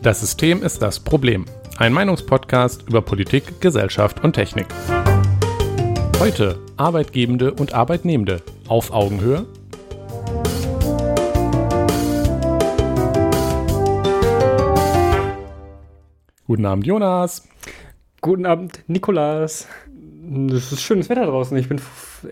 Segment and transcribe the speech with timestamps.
[0.00, 1.44] Das System ist das Problem.
[1.76, 4.66] Ein Meinungspodcast über Politik, Gesellschaft und Technik.
[6.20, 9.44] Heute Arbeitgebende und Arbeitnehmende auf Augenhöhe.
[16.46, 17.48] Guten Abend, Jonas.
[18.20, 19.66] Guten Abend, Nikolas.
[20.52, 21.56] Es ist schönes Wetter draußen.
[21.56, 21.80] Ich bin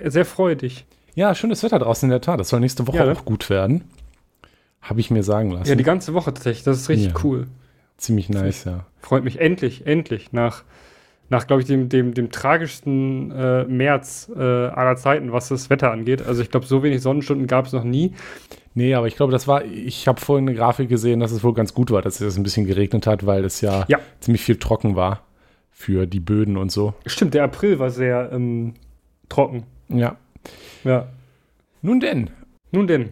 [0.04, 0.86] sehr freudig.
[1.16, 2.38] Ja, schönes Wetter draußen in der Tat.
[2.38, 3.82] Das soll nächste Woche ja, auch gut werden.
[4.80, 5.68] Habe ich mir sagen lassen.
[5.68, 6.64] Ja, die ganze Woche tatsächlich.
[6.64, 7.20] Das ist richtig ja.
[7.24, 7.46] cool.
[7.96, 8.84] Ziemlich nice, ja.
[8.98, 10.32] Freut mich endlich, endlich.
[10.32, 10.62] Nach,
[11.28, 15.90] nach glaube ich, dem, dem, dem tragischsten äh, März äh, aller Zeiten, was das Wetter
[15.90, 16.26] angeht.
[16.26, 18.14] Also ich glaube, so wenig Sonnenstunden gab es noch nie.
[18.74, 21.54] Nee, aber ich glaube, das war, ich habe vorhin eine Grafik gesehen, dass es wohl
[21.54, 23.98] ganz gut war, dass es ein bisschen geregnet hat, weil es ja, ja.
[24.20, 25.22] ziemlich viel trocken war
[25.70, 26.92] für die Böden und so.
[27.06, 28.74] Stimmt, der April war sehr ähm,
[29.30, 29.64] trocken.
[29.88, 30.16] Ja.
[30.84, 31.08] Ja.
[31.80, 32.30] Nun denn.
[32.70, 33.08] Nun denn.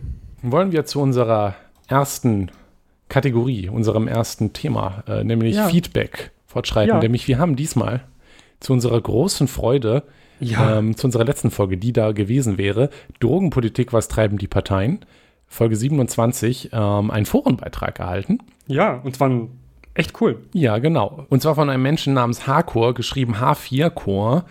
[0.46, 1.54] Wollen wir zu unserer
[1.88, 2.50] ersten
[3.08, 5.68] Kategorie, unserem ersten Thema, äh, nämlich ja.
[5.68, 6.94] Feedback fortschreiten.
[6.94, 7.00] Ja.
[7.00, 8.02] Nämlich wir haben diesmal
[8.60, 10.02] zu unserer großen Freude,
[10.40, 10.78] ja.
[10.78, 15.00] ähm, zu unserer letzten Folge, die da gewesen wäre, Drogenpolitik, was treiben die Parteien,
[15.46, 18.38] Folge 27, ähm, einen Forenbeitrag erhalten.
[18.66, 19.50] Ja, und zwar ein
[19.94, 20.40] echt cool.
[20.52, 21.24] Ja, genau.
[21.30, 24.44] Und zwar von einem Menschen namens H-Core, geschrieben H4-Core,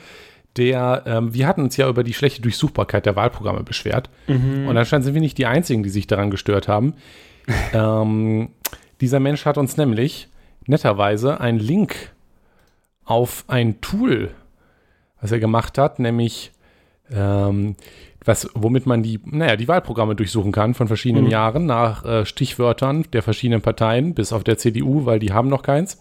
[0.57, 4.09] der, ähm, wir hatten uns ja über die schlechte Durchsuchbarkeit der Wahlprogramme beschwert.
[4.27, 4.67] Mhm.
[4.67, 6.93] Und anscheinend sind wir nicht die Einzigen, die sich daran gestört haben.
[7.73, 8.49] ähm,
[9.01, 10.29] dieser Mensch hat uns nämlich
[10.65, 12.11] netterweise einen Link
[13.03, 14.31] auf ein Tool,
[15.19, 16.51] was er gemacht hat, nämlich
[17.11, 17.75] ähm,
[18.23, 21.31] was, womit man die, naja, die Wahlprogramme durchsuchen kann von verschiedenen mhm.
[21.31, 25.63] Jahren nach äh, Stichwörtern der verschiedenen Parteien, bis auf der CDU, weil die haben noch
[25.63, 25.99] keins.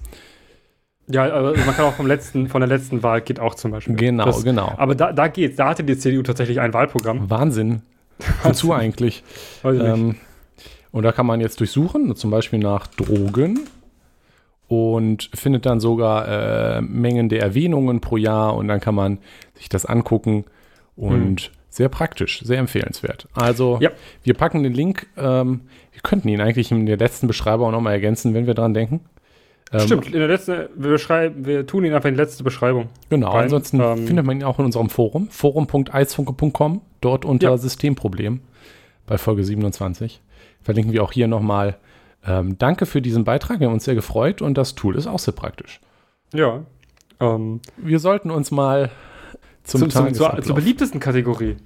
[1.09, 3.97] Ja, also man kann auch vom letzten, von der letzten Wahl geht auch zum Beispiel.
[3.97, 4.73] Genau, das, genau.
[4.77, 7.29] Aber da, da geht's, da hatte die CDU tatsächlich ein Wahlprogramm.
[7.29, 7.83] Wahnsinn.
[8.43, 9.25] Wozu eigentlich?
[9.63, 10.21] Weiß ich ähm, nicht.
[10.93, 13.61] Und da kann man jetzt durchsuchen, zum Beispiel nach Drogen
[14.69, 16.29] und findet dann sogar
[16.77, 19.19] äh, Mengen der Erwähnungen pro Jahr und dann kann man
[19.55, 20.45] sich das angucken
[20.97, 21.51] und hm.
[21.71, 23.27] sehr praktisch, sehr empfehlenswert.
[23.35, 23.91] Also ja.
[24.23, 25.63] wir packen den Link, ähm,
[25.93, 29.01] wir könnten ihn eigentlich in der letzten Beschreibung auch nochmal ergänzen, wenn wir dran denken.
[29.73, 32.91] Ähm, Stimmt, in der letzten, wir, wir tun ihn einfach in die letzte Beschreibung.
[33.09, 33.45] Genau, rein.
[33.45, 37.57] ansonsten ähm, findet man ihn auch in unserem Forum, forum.eisfunke.com, dort unter ja.
[37.57, 38.41] Systemproblem
[39.07, 40.21] bei Folge 27.
[40.61, 41.77] Verlinken wir auch hier nochmal.
[42.25, 45.19] Ähm, danke für diesen Beitrag, wir haben uns sehr gefreut und das Tool ist auch
[45.19, 45.81] sehr praktisch.
[46.35, 46.65] Ja.
[47.19, 48.91] Ähm, wir sollten uns mal
[49.65, 51.57] zum, zum, zum zur, zur beliebtesten Kategorie.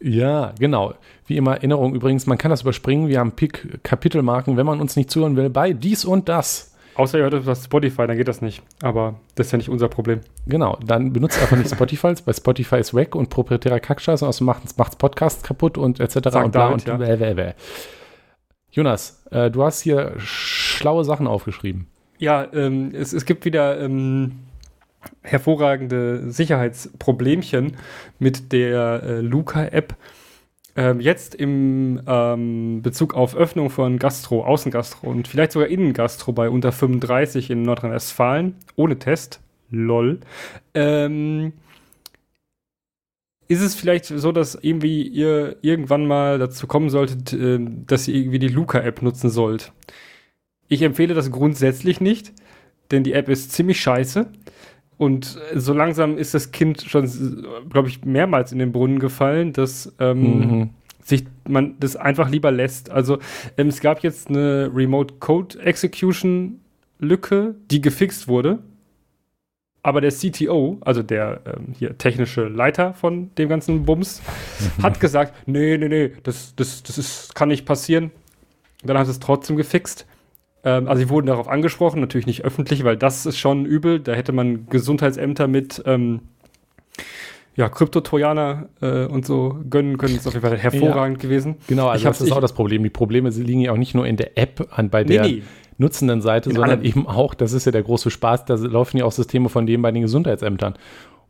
[0.00, 0.94] Ja, genau.
[1.26, 3.08] Wie immer, Erinnerung übrigens, man kann das überspringen.
[3.08, 6.73] Wir haben Pick Kapitelmarken, wenn man uns nicht zuhören will, bei dies und das.
[6.96, 8.62] Außer ihr hört es auf Spotify, dann geht das nicht.
[8.82, 10.20] Aber das ist ja nicht unser Problem.
[10.46, 14.46] Genau, dann benutzt einfach nicht Spotify, weil Spotify ist weg und proprietärer Kackscheiß und außerdem
[14.46, 16.18] macht es Podcast kaputt und etc.
[16.30, 16.96] Sag und bla und ja.
[16.96, 17.52] bäh, bäh, bäh.
[18.70, 21.86] Jonas, äh, du hast hier schlaue Sachen aufgeschrieben.
[22.18, 24.40] Ja, ähm, es, es gibt wieder ähm,
[25.22, 27.76] hervorragende Sicherheitsproblemchen
[28.18, 29.94] mit der äh, Luca-App.
[30.76, 36.50] Ähm, jetzt im ähm, Bezug auf Öffnung von Gastro, Außengastro und vielleicht sogar Innengastro bei
[36.50, 39.40] unter 35 in Nordrhein-Westfalen, ohne Test,
[39.70, 40.18] lol,
[40.74, 41.52] ähm,
[43.46, 48.14] ist es vielleicht so, dass irgendwie ihr irgendwann mal dazu kommen solltet, äh, dass ihr
[48.16, 49.72] irgendwie die Luca-App nutzen sollt?
[50.68, 52.32] Ich empfehle das grundsätzlich nicht,
[52.90, 54.28] denn die App ist ziemlich scheiße.
[55.04, 57.04] Und so langsam ist das Kind schon,
[57.68, 60.70] glaube ich, mehrmals in den Brunnen gefallen, dass ähm, mhm.
[61.02, 62.88] sich man das einfach lieber lässt.
[62.88, 63.18] Also
[63.58, 66.60] ähm, es gab jetzt eine Remote Code Execution
[66.98, 68.60] Lücke, die gefixt wurde.
[69.82, 74.22] Aber der CTO, also der ähm, hier technische Leiter von dem ganzen Bums,
[74.82, 78.10] hat gesagt, nee, nee, nee, das, das, das ist, kann nicht passieren.
[78.82, 80.06] Dann hat es trotzdem gefixt.
[80.64, 84.00] Ähm, also sie wurden darauf angesprochen, natürlich nicht öffentlich, weil das ist schon übel.
[84.00, 86.20] Da hätte man Gesundheitsämter mit ähm,
[87.56, 90.14] ja, Krypto-Trojaner äh, und so gönnen können.
[90.14, 91.56] Das ist auf jeden Fall hervorragend ja, gewesen.
[91.68, 92.82] Genau, also das ist auch das Problem.
[92.82, 95.42] Die Probleme liegen ja auch nicht nur in der App an bei der nee, nee.
[95.78, 99.04] nutzenden Seite, in sondern eben auch, das ist ja der große Spaß, da laufen ja
[99.04, 100.74] auch Systeme von denen bei den Gesundheitsämtern.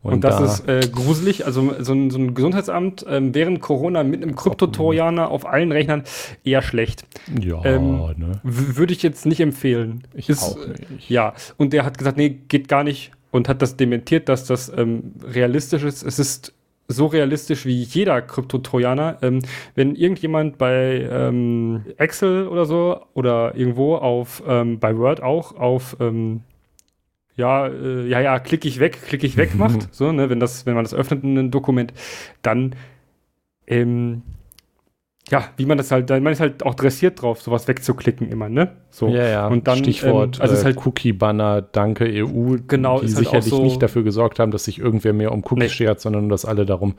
[0.04, 1.46] Und, und das da ist äh, gruselig.
[1.46, 6.04] Also so ein, so ein Gesundheitsamt ähm, während Corona mit einem Kryptotrojaner auf allen Rechnern
[6.44, 7.06] eher schlecht.
[7.40, 8.32] Ja, ähm, ne?
[8.42, 10.04] Würde ich jetzt nicht empfehlen.
[10.12, 10.58] Ich ist, auch
[10.90, 11.08] nicht.
[11.08, 13.12] Ja, und der hat gesagt, nee, geht gar nicht.
[13.30, 16.02] Und hat das dementiert, dass das ähm, realistisch ist.
[16.02, 16.52] Es ist
[16.86, 19.18] so realistisch wie jeder Kryptotrojaner.
[19.22, 19.40] Ähm,
[19.74, 25.96] wenn irgendjemand bei ähm, Excel oder so oder irgendwo auf, ähm, bei Word auch auf
[25.98, 26.42] ähm,
[27.36, 30.66] ja, äh, ja, ja, klicke ich weg, klicke ich weg macht, so, ne, wenn das,
[30.66, 31.92] wenn man das öffnet in ein Dokument,
[32.42, 32.74] dann
[33.66, 34.22] ähm,
[35.30, 38.76] ja, wie man das halt, man ist halt auch dressiert drauf, sowas wegzuklicken immer, ne?
[38.90, 39.08] So.
[39.08, 39.46] Ja, ja.
[39.46, 43.16] Und dann, Stichwort ähm, also es ist äh, halt- Cookie-Banner, danke EU, Genau, die halt
[43.16, 45.68] sicherlich so- nicht dafür gesorgt haben, dass sich irgendwer mehr um Cookies Nee.
[45.70, 46.94] schert, sondern dass alle darum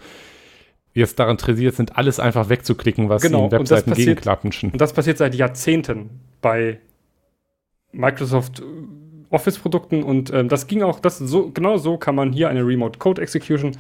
[0.94, 4.72] jetzt daran interessiert sind, alles einfach wegzuklicken, was Genau, in Webseiten gegenklatschen.
[4.72, 6.10] Und das passiert seit Jahrzehnten
[6.42, 6.80] bei
[7.92, 8.64] Microsoft äh,
[9.30, 13.00] Office-Produkten und ähm, das ging auch, das so, genau so kann man hier eine Remote
[13.00, 13.72] Code Execution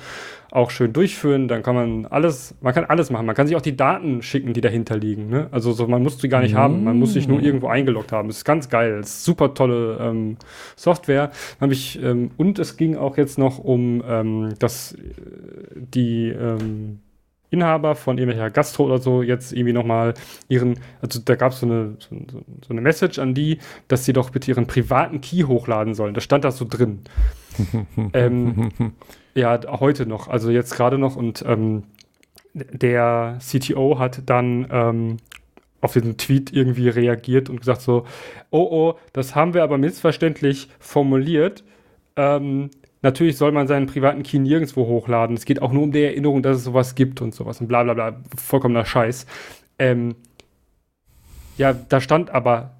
[0.52, 1.48] auch schön durchführen.
[1.48, 3.26] Dann kann man alles, man kann alles machen.
[3.26, 5.30] Man kann sich auch die Daten schicken, die dahinter liegen.
[5.30, 5.48] Ne?
[5.52, 6.58] Also so, man muss die gar nicht Mm.
[6.58, 8.30] haben, man muss sich nur irgendwo eingeloggt haben.
[8.30, 10.38] Das ist ganz geil, das ist super tolle ähm,
[10.76, 11.32] Software.
[11.60, 14.98] Hab ich, ähm, und es ging auch jetzt noch um ähm, das, äh,
[15.76, 17.00] die ähm,
[17.56, 20.14] Inhaber von irgendwelcher Gastro oder so jetzt irgendwie nochmal
[20.50, 24.30] ihren, also da gab so eine, so, so, eine Message an die, dass sie doch
[24.30, 26.14] bitte ihren privaten Key hochladen sollen.
[26.14, 27.02] Das stand da so drin.
[28.14, 28.72] ähm,
[29.34, 31.84] ja, heute noch, also jetzt gerade noch und ähm,
[32.54, 35.18] der CTO hat dann ähm,
[35.82, 38.06] auf diesen Tweet irgendwie reagiert und gesagt so,
[38.50, 41.64] oh oh, das haben wir aber missverständlich formuliert.
[42.16, 42.70] Ähm,
[43.06, 45.36] natürlich soll man seinen privaten Key nirgendwo hochladen.
[45.38, 47.84] Es geht auch nur um die Erinnerung, dass es sowas gibt und sowas und bla
[47.84, 48.22] bla bla.
[48.36, 49.26] Vollkommener Scheiß.
[49.80, 50.16] Ähm,
[51.58, 52.72] ja, da stand aber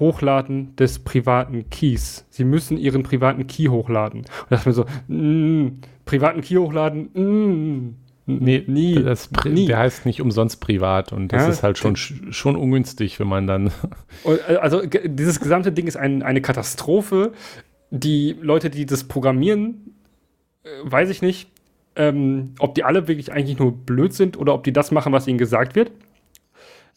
[0.00, 2.26] Hochladen des privaten Keys.
[2.30, 4.20] Sie müssen ihren privaten Key hochladen.
[4.20, 7.94] Und da dachte ich mir so, mm, privaten Key hochladen, mm,
[8.30, 9.02] Nee, nie.
[9.02, 9.64] Das nie.
[9.66, 13.46] Der heißt nicht umsonst privat und das Ja, ist halt schon, schon ungünstig, wenn man
[13.46, 13.70] dann.
[14.26, 17.32] Äh, Also dieses gesamte Ding ist ein, eine Katastrophe.
[17.90, 19.94] Die Leute, die das programmieren,
[20.64, 21.50] äh, weiß ich nicht,
[21.96, 25.26] ähm, ob die alle wirklich eigentlich nur blöd sind oder ob die das machen, was
[25.26, 25.90] ihnen gesagt wird.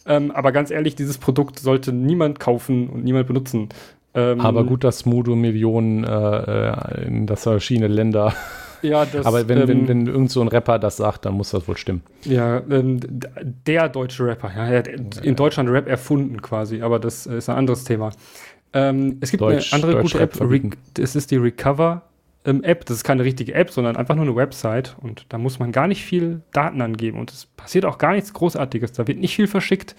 [0.05, 3.69] Ähm, aber ganz ehrlich, dieses Produkt sollte niemand kaufen und niemand benutzen.
[4.13, 8.33] Ähm, Aber gut, dass Moodle Millionen äh, äh, in das verschiedene Länder.
[8.81, 11.51] Ja, das, Aber wenn, ähm, wenn, wenn irgend so ein Rapper das sagt, dann muss
[11.51, 12.01] das wohl stimmen.
[12.25, 12.99] Ja, ähm,
[13.65, 14.51] der deutsche Rapper.
[14.55, 14.87] Ja, er hat
[15.23, 18.11] in Deutschland Rap erfunden quasi, aber das ist ein anderes Thema.
[18.73, 20.71] Ähm, es gibt Deutsch- eine andere gute Deutschrap App, verbieten.
[20.93, 22.03] Das ist die Recover
[22.45, 22.85] ähm, App.
[22.85, 25.87] Das ist keine richtige App, sondern einfach nur eine Website und da muss man gar
[25.87, 28.93] nicht viel Daten angeben und es passiert auch gar nichts Großartiges.
[28.93, 29.95] Da wird nicht viel verschickt,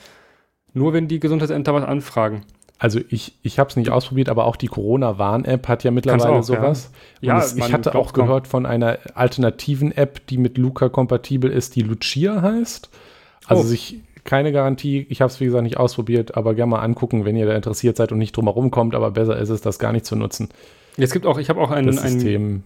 [0.73, 2.43] nur wenn die Gesundheitsämter was anfragen.
[2.79, 6.43] Also ich, ich habe es nicht ausprobiert, aber auch die Corona-Warn-App hat ja mittlerweile auch,
[6.43, 6.91] sowas.
[7.21, 10.89] Und Ja, es, ich man hatte auch gehört von einer alternativen App, die mit Luca
[10.89, 12.91] kompatibel ist, die Lucia heißt.
[13.47, 13.67] Also Oh.
[13.67, 17.37] sich keine Garantie, ich habe es wie gesagt nicht ausprobiert, aber gerne mal angucken, wenn
[17.37, 19.93] ihr da interessiert seid und nicht drum herum kommt, aber besser ist es, das gar
[19.93, 20.49] nicht zu nutzen.
[20.97, 22.63] Es gibt auch, ich habe auch ein, Das ein, System.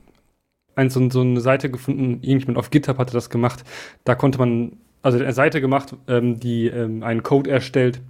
[0.75, 3.65] ein, so, so eine Seite gefunden, irgendjemand auf GitHub hatte das gemacht.
[4.05, 4.73] Da konnte man,
[5.03, 8.01] also eine Seite gemacht, ähm, die ähm, einen Code erstellt,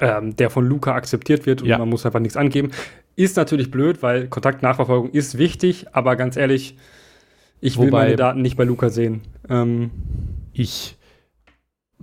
[0.00, 1.78] ähm, der von Luca akzeptiert wird und Ja.
[1.78, 2.70] man muss einfach nichts angeben.
[3.16, 6.76] Ist natürlich blöd, weil Kontaktnachverfolgung ist wichtig, aber ganz ehrlich,
[7.60, 9.22] ich will Wobei- meine Daten nicht bei Luca sehen.
[9.48, 9.90] Ähm,
[10.52, 10.96] ich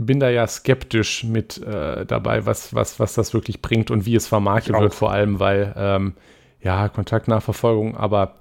[0.05, 4.15] bin da ja skeptisch mit äh, dabei, was, was, was das wirklich bringt und wie
[4.15, 6.13] es vermarktet wird, vor allem, weil, ähm,
[6.61, 8.35] ja, Kontaktnachverfolgung, aber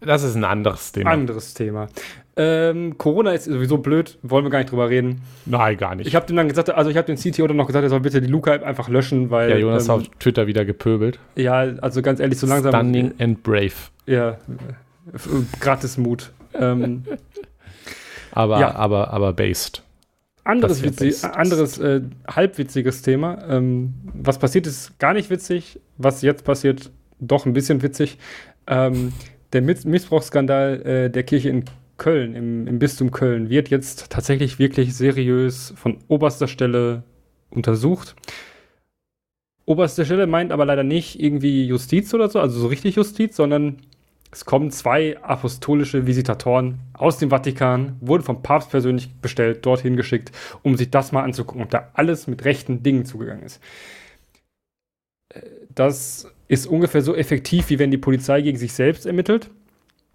[0.00, 1.10] das ist ein anderes Thema.
[1.10, 1.88] anderes Thema.
[2.36, 5.22] Ähm, Corona ist sowieso blöd, wollen wir gar nicht drüber reden.
[5.44, 6.06] Nein, gar nicht.
[6.06, 7.98] Ich habe dem dann gesagt, also ich habe den CTO dann noch gesagt, er soll
[7.98, 11.18] bitte die Luca-App einfach löschen, weil ja, Jonas ähm, hat auf Twitter wieder gepöbelt.
[11.34, 13.72] ja, also ganz ehrlich, so langsam Stunning and brave.
[14.06, 14.38] Ja,
[15.58, 16.30] gratis Mut.
[16.54, 17.04] Ähm,
[18.32, 18.74] Aber, Ja.
[18.76, 19.82] aber, aber based.
[20.48, 23.44] Anderes witzig, anderes äh, halbwitziges Thema.
[23.48, 25.80] Ähm, was passiert ist gar nicht witzig.
[25.98, 26.90] Was jetzt passiert,
[27.20, 28.18] doch ein bisschen witzig.
[28.66, 29.12] Ähm,
[29.52, 31.64] der Miss Missbrauchsskandal äh, der Kirche in
[31.98, 37.02] Köln, im, im Bistum Köln, wird jetzt tatsächlich wirklich seriös von oberster Stelle
[37.50, 38.14] untersucht.
[39.66, 43.78] Oberste Stelle meint aber leider nicht irgendwie Justiz oder so, also so richtig Justiz, sondern
[44.30, 50.32] es kommen zwei apostolische Visitatoren aus dem Vatikan, wurden vom Papst persönlich bestellt, dorthin geschickt,
[50.62, 53.60] um sich das mal anzugucken, ob da alles mit rechten Dingen zugegangen ist.
[55.30, 55.40] Äh,
[55.74, 59.50] Das ist ungefähr so effektiv, wie wenn die Polizei gegen sich selbst ermittelt.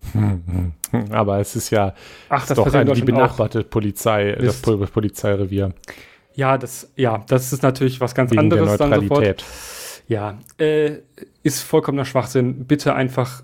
[1.11, 1.93] Aber es ist ja
[2.29, 3.37] Ach, ist doch passiert in eine, die Deutschland auch.
[3.37, 4.61] benachbarte Polizei, das.
[4.61, 5.73] Pol Polizeirevier
[6.35, 9.25] Ja, das, ja, das ist natürlich was ganz wegen der anderes dann sofort.
[9.25, 9.45] Neutralität.
[10.07, 10.97] Ja, äh,
[11.43, 12.65] ist vollkommener Schwachsinn.
[12.65, 13.43] Bitte einfach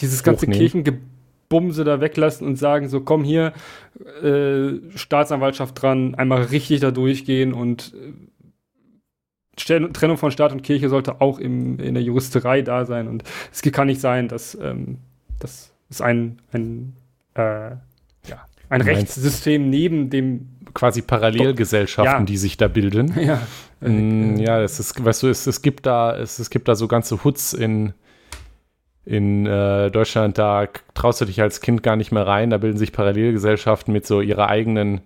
[0.00, 0.58] dieses ganze Hochnehmen.
[0.58, 3.52] Kirchengebumse da weglassen und sagen, so komm hier,
[4.22, 8.12] äh, Staatsanwaltschaft dran, einmal richtig da durchgehen und äh,
[9.56, 13.06] Trennung von Staat und Kirche sollte auch im, in der Juristerei da sein.
[13.06, 14.98] Und es kann nicht sein, dass ähm,
[15.38, 16.96] das ist ein, ein,
[17.34, 22.24] äh, ja, ein Rechtssystem neben dem Quasi Parallelgesellschaften, Ja.
[22.24, 23.14] die sich da bilden.
[23.20, 23.40] ja,
[23.80, 26.88] Mm, ja, es ist, weißt du, es, es gibt da, es, es gibt da so
[26.88, 27.92] ganze Hoods in,
[29.06, 32.78] in äh, Deutschland, da traust du dich als Kind gar nicht mehr rein, da bilden
[32.78, 35.02] sich Parallelgesellschaften mit so ihrer eigenen,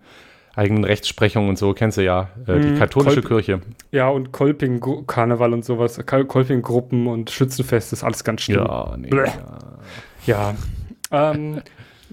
[0.55, 3.61] eigenen Rechtsprechung und so, kennst du ja, äh, die Mhm, katholische Kolp- Kirche.
[3.91, 8.65] Ja, und Kolping-Karneval und sowas, Kol- Kolping-Gruppen und Schützenfest ist alles ganz schlimm.
[8.67, 9.09] Ja, nee.
[9.09, 9.27] Bleh.
[10.27, 10.55] Ja.
[11.11, 11.31] Ja.
[11.33, 11.63] ähm,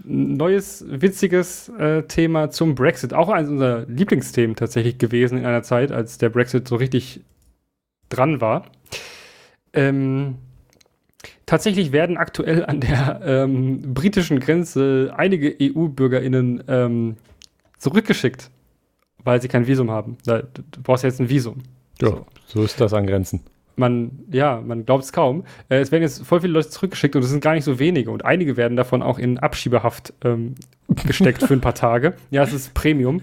[0.03, 3.13] neues, witziges äh, Thema zum Brexit.
[3.13, 7.21] Auch eines unserer Lieblingsthemen tatsächlich gewesen in einer Zeit, als der Brexit so richtig
[8.09, 8.65] dran war.
[9.73, 10.35] Ähm,
[11.45, 17.17] tatsächlich werden aktuell an der ähm, britischen Grenze einige EU-BürgerInnen ähm,
[17.77, 18.49] zurückgeschickt,
[19.23, 20.17] weil sie kein Visum haben.
[20.25, 21.59] Da, du brauchst jetzt ein Visum.
[22.01, 22.25] Ja, So.
[22.47, 23.41] so ist das an Grenzen.
[23.77, 25.43] Man, ja, man glaubt es kaum.
[25.67, 28.09] Äh, es werden jetzt voll viele Leute zurückgeschickt und es sind gar nicht so wenige.
[28.09, 30.55] Und einige werden davon auch in Abschiebehaft ähm,
[31.05, 32.13] gesteckt für ein paar Tage.
[32.31, 33.21] Ja, es ist Premium.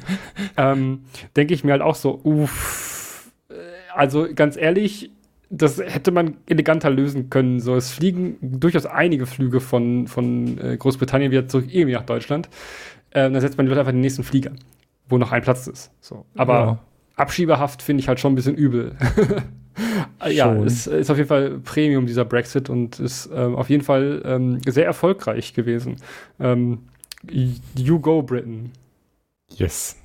[0.59, 1.05] Ähm,
[1.37, 3.31] Denke ich mir halt auch so, uff.
[3.49, 3.55] Äh,
[3.95, 5.11] Also ganz ehrlich,
[5.55, 7.61] das hätte man eleganter lösen können.
[7.61, 12.49] So, es fliegen durchaus einige Flüge von, von äh, Großbritannien wieder zurück, irgendwie nach Deutschland.
[13.13, 14.53] Ähm, dann setzt man die Leute einfach in den nächsten Flieger,
[15.09, 15.91] wo noch ein Platz ist.
[16.01, 16.25] So.
[16.37, 16.79] Aber Ja.
[17.17, 18.97] Abschiebehaft finde ich halt schon ein bisschen übel.
[20.31, 24.23] ja, es ist auf jeden Fall Premium, dieser Brexit, und ist ähm, auf jeden Fall
[24.25, 25.97] ähm, sehr erfolgreich gewesen.
[26.41, 26.79] Ähm,
[27.77, 28.73] you go, Britain.
[29.55, 30.02] Yes.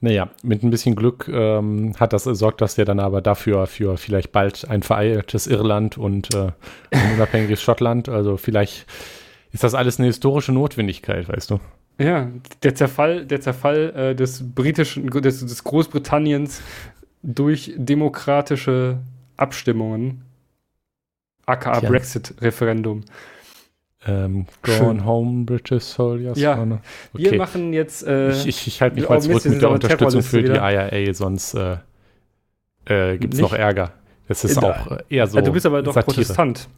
[0.00, 3.96] Naja, mit ein bisschen Glück ähm, hat das, sorgt das ja dann aber dafür für
[3.96, 6.52] vielleicht bald ein vereinigtes Irland und äh,
[6.90, 8.08] ein unabhängiges Schottland.
[8.08, 8.86] Also vielleicht
[9.52, 11.60] ist das alles eine historische Notwendigkeit, weißt du?
[11.98, 12.30] Ja,
[12.62, 16.60] der Zerfall, der Zerfall äh, des britischen, des, des Großbritanniens
[17.22, 18.98] durch demokratische
[19.38, 20.22] Abstimmungen,
[21.46, 21.80] aka.
[21.80, 23.04] Brexit-Referendum.
[24.06, 24.46] Ähm.
[24.62, 26.38] Gone Home, British Soldiers.
[26.38, 26.56] Ja.
[26.56, 26.80] vorne.
[27.12, 27.38] Wir Okay.
[27.38, 28.06] machen jetzt.
[28.06, 30.48] Äh, ich ich, ich halte mich oh, mal zurück wir mit der Unterstützung für die
[30.52, 31.76] Terrorliste IRA, sonst äh,
[32.86, 33.92] äh, gibt es noch Ärger.
[34.28, 35.36] Das ist der- auch äh, eher so.
[35.36, 36.14] ja, du bist aber doch Satire.
[36.14, 36.68] Protestant.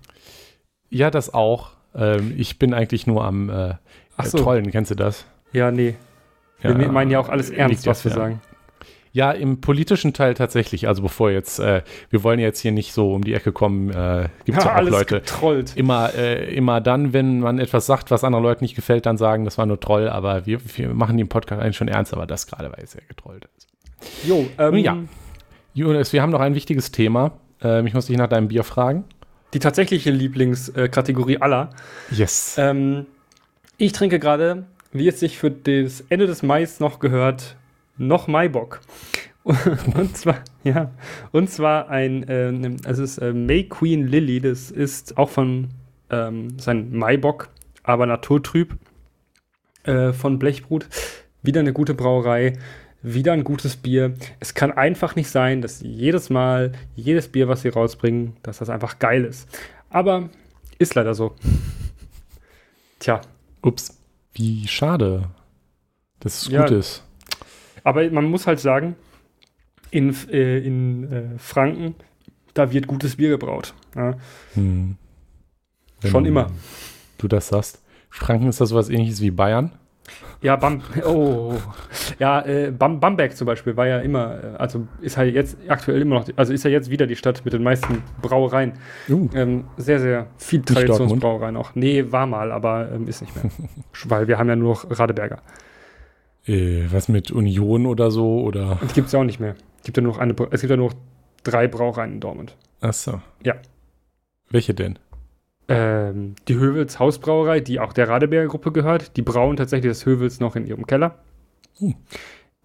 [0.91, 1.71] Ja, das auch.
[1.95, 3.75] Ähm, ich bin eigentlich nur am äh,
[4.17, 4.39] Ach äh, so.
[4.39, 5.27] Trollen, kennst du das?
[5.53, 5.95] Ja, nee.
[6.61, 8.17] Wir Ja, meinen ja auch alles ernst, was wir ja.
[8.17, 8.41] sagen.
[9.13, 10.87] Ja, im politischen Teil tatsächlich.
[10.87, 14.29] Also bevor jetzt, äh, wir wollen jetzt hier nicht so um die Ecke kommen, äh,
[14.45, 15.21] gibt es ja auch Leute.
[15.21, 15.73] getrollt.
[15.77, 19.45] Immer, äh, immer dann, wenn man etwas sagt, was anderen Leuten nicht gefällt, dann sagen,
[19.45, 22.47] das war nur Troll, aber wir, wir machen den Podcast eigentlich schon ernst, aber das
[22.47, 23.49] gerade war jetzt sehr getrollt.
[24.25, 24.97] Jo, ähm, Nun ja.
[25.75, 27.33] Jonas, wir haben noch ein wichtiges Thema.
[27.63, 29.05] Ähm, ich muss dich nach deinem Bier fragen.
[29.55, 31.71] die tatsächliche Lieblingskategorie aller.
[32.11, 32.57] Yes.
[32.59, 33.07] Ähm,
[33.77, 37.57] ich trinke gerade, wie es sich für das Ende des Mais noch gehört,
[37.99, 38.81] noch Maibock.
[39.45, 40.91] und zwar, ja,
[41.33, 45.69] und zwar ein, ähm, es ist äh, May Queen Lily, das ist auch von,
[46.11, 47.49] ähm, sein Maibock,
[47.83, 48.77] aber naturtrüb,
[49.85, 50.87] äh, von Blechbrut.
[51.43, 52.59] Wieder eine gute Brauerei,
[53.03, 54.15] wieder ein gutes Bier.
[54.41, 58.69] Es kann einfach nicht sein, dass jedes Mal, jedes Bier, was sie rausbringen, dass das
[58.69, 59.49] einfach geil ist.
[59.89, 60.29] Aber
[60.79, 61.35] ist leider so.
[62.99, 63.21] Tja,
[63.63, 63.97] Ups.
[64.35, 65.31] Wie schade,
[66.21, 66.63] dass es Ja.
[66.63, 67.05] gut ist.
[67.89, 68.97] Aber man muss halt sagen,
[69.91, 71.95] in, äh, in äh, Franken,
[72.53, 73.73] da wird gutes Bier gebraut.
[73.97, 74.15] Ja.
[74.53, 74.97] Hm.
[76.05, 76.51] Schon immer.
[77.17, 77.83] Du das sagst.
[78.11, 79.73] Franken ist das sowas ähnliches wie Bayern?
[80.43, 81.55] Ja, Bam oh.
[82.19, 86.03] Ja, äh, Bam Bamberg zum Beispiel war ja immer, äh, also ist halt jetzt aktuell
[86.03, 88.75] immer noch, also ist ja jetzt wieder die Stadt mit den meisten Brauereien.
[89.09, 89.31] Uh.
[89.35, 90.61] Ähm, sehr, sehr viel?
[90.61, 91.75] Traditionsbrauereien auch.
[91.75, 93.51] Nee, war mal, aber ähm, ist nicht mehr.
[94.05, 95.41] Weil wir haben ja nur noch Radeberger.
[96.49, 98.41] Äh, was mit Union oder so?
[98.41, 98.79] Oder.
[98.83, 99.55] Die gibt es ja auch nicht mehr.
[99.79, 100.97] Es gibt ja nur noch eine, es gibt ja nur noch
[101.45, 102.57] drei Brauereien in Dortmund.
[102.81, 103.21] Achso.
[103.45, 103.55] Ja.
[104.51, 104.99] Welche denn?
[105.69, 110.41] Ähm, die Hövels Hausbrauerei, die auch der Radeberger Gruppe gehört, die brauen tatsächlich das Hövels
[110.41, 111.19] noch in ihrem Keller.
[111.79, 111.95] Hm.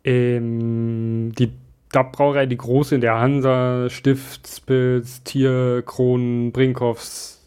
[0.06, 1.52] Ähm, die
[1.92, 7.46] DAB Brauerei, die große in der Hansa, Stift, Spitz, Tier, Kronen, Brinkhoffs,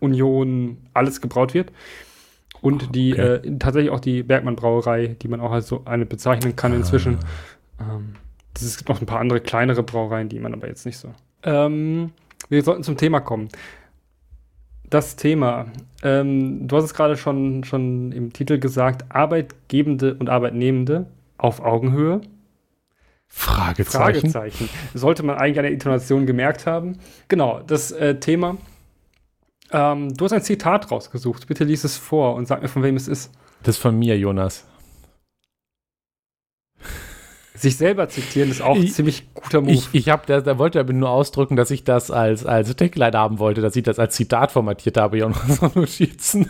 [0.00, 1.72] Union, alles gebraut wird.
[2.62, 3.48] Und die Okay.
[3.48, 7.18] äh, tatsächlich auch die Bergmann Brauerei, die man auch als so eine bezeichnen kann inzwischen.
[7.78, 7.96] Ah.
[7.96, 8.14] Ähm,
[8.54, 11.14] es gibt noch ein paar andere kleinere Brauereien, die man aber jetzt nicht so.
[11.44, 12.12] Ähm,
[12.48, 13.48] wir sollten zum Thema kommen.
[14.90, 15.66] Das Thema,
[16.02, 21.06] ähm, du hast es gerade schon, schon im Titel gesagt, Arbeitgebende und Arbeitnehmende
[21.38, 22.20] auf Augenhöhe.
[23.28, 24.30] Fragezeichen.
[24.32, 24.68] Fragezeichen.
[24.92, 26.98] Sollte man eigentlich an der Intonation gemerkt haben.
[27.28, 28.56] Genau, das äh, Thema.
[29.72, 31.46] Ähm, du hast ein Zitat rausgesucht.
[31.46, 33.30] Bitte lies es vor und sag mir, von wem es ist.
[33.62, 34.64] Das ist von mir, Jonas.
[37.54, 39.72] Sich selber zitieren ist auch ein Ich- ziemlich guter Move.
[39.72, 43.12] Ich, ich habe, da, da wollte aber nur ausdrücken, dass ich das als, als Tagline
[43.18, 46.48] haben wollte, dass ich das als Zitat formatiert habe, ja, unsere Notizen.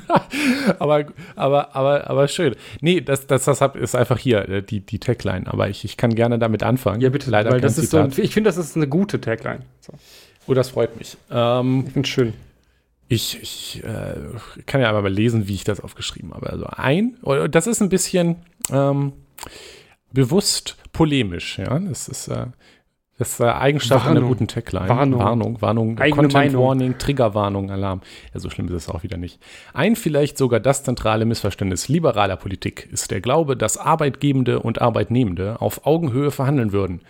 [0.79, 2.55] aber, aber, aber, aber schön.
[2.81, 5.49] Nee, das, das, das hab, ist einfach hier, äh, die, die Tagline.
[5.49, 7.01] Aber ich, ich kann gerne damit anfangen.
[7.01, 8.17] ja, bitte, Leider weil kein das ist so, Zitat.
[8.19, 9.63] ein- ich finde, das ist eine gute Tagline.
[9.81, 9.93] So,
[10.47, 11.17] oh, das freut mich.
[11.29, 12.35] Ähm, ich finde es schön.
[13.13, 16.49] Ich, ich äh, kann ja aber mal lesen, wie ich das aufgeschrieben habe.
[16.49, 18.37] Also ein, oder das ist ein bisschen,
[18.71, 19.15] ähm,
[20.13, 21.59] bewusst polemisch.
[21.59, 22.47] Ja, das ist, äh,
[23.19, 24.19] das ist äh, Eigenschaft Warnung.
[24.19, 24.89] einer guten Tagline.
[24.89, 25.21] Warnung.
[25.21, 26.67] Warnung, Warnung Eigene Content Meinung.
[26.69, 28.01] Warning, Triggerwarnung, Alarm.
[28.33, 29.41] Ja, so schlimm ist es auch wieder nicht.
[29.75, 35.61] Ein vielleicht sogar das zentrale Missverständnis liberaler Politik ist der Glaube, dass Arbeitgebende und Arbeitnehmende
[35.61, 37.01] auf Augenhöhe verhandeln würden.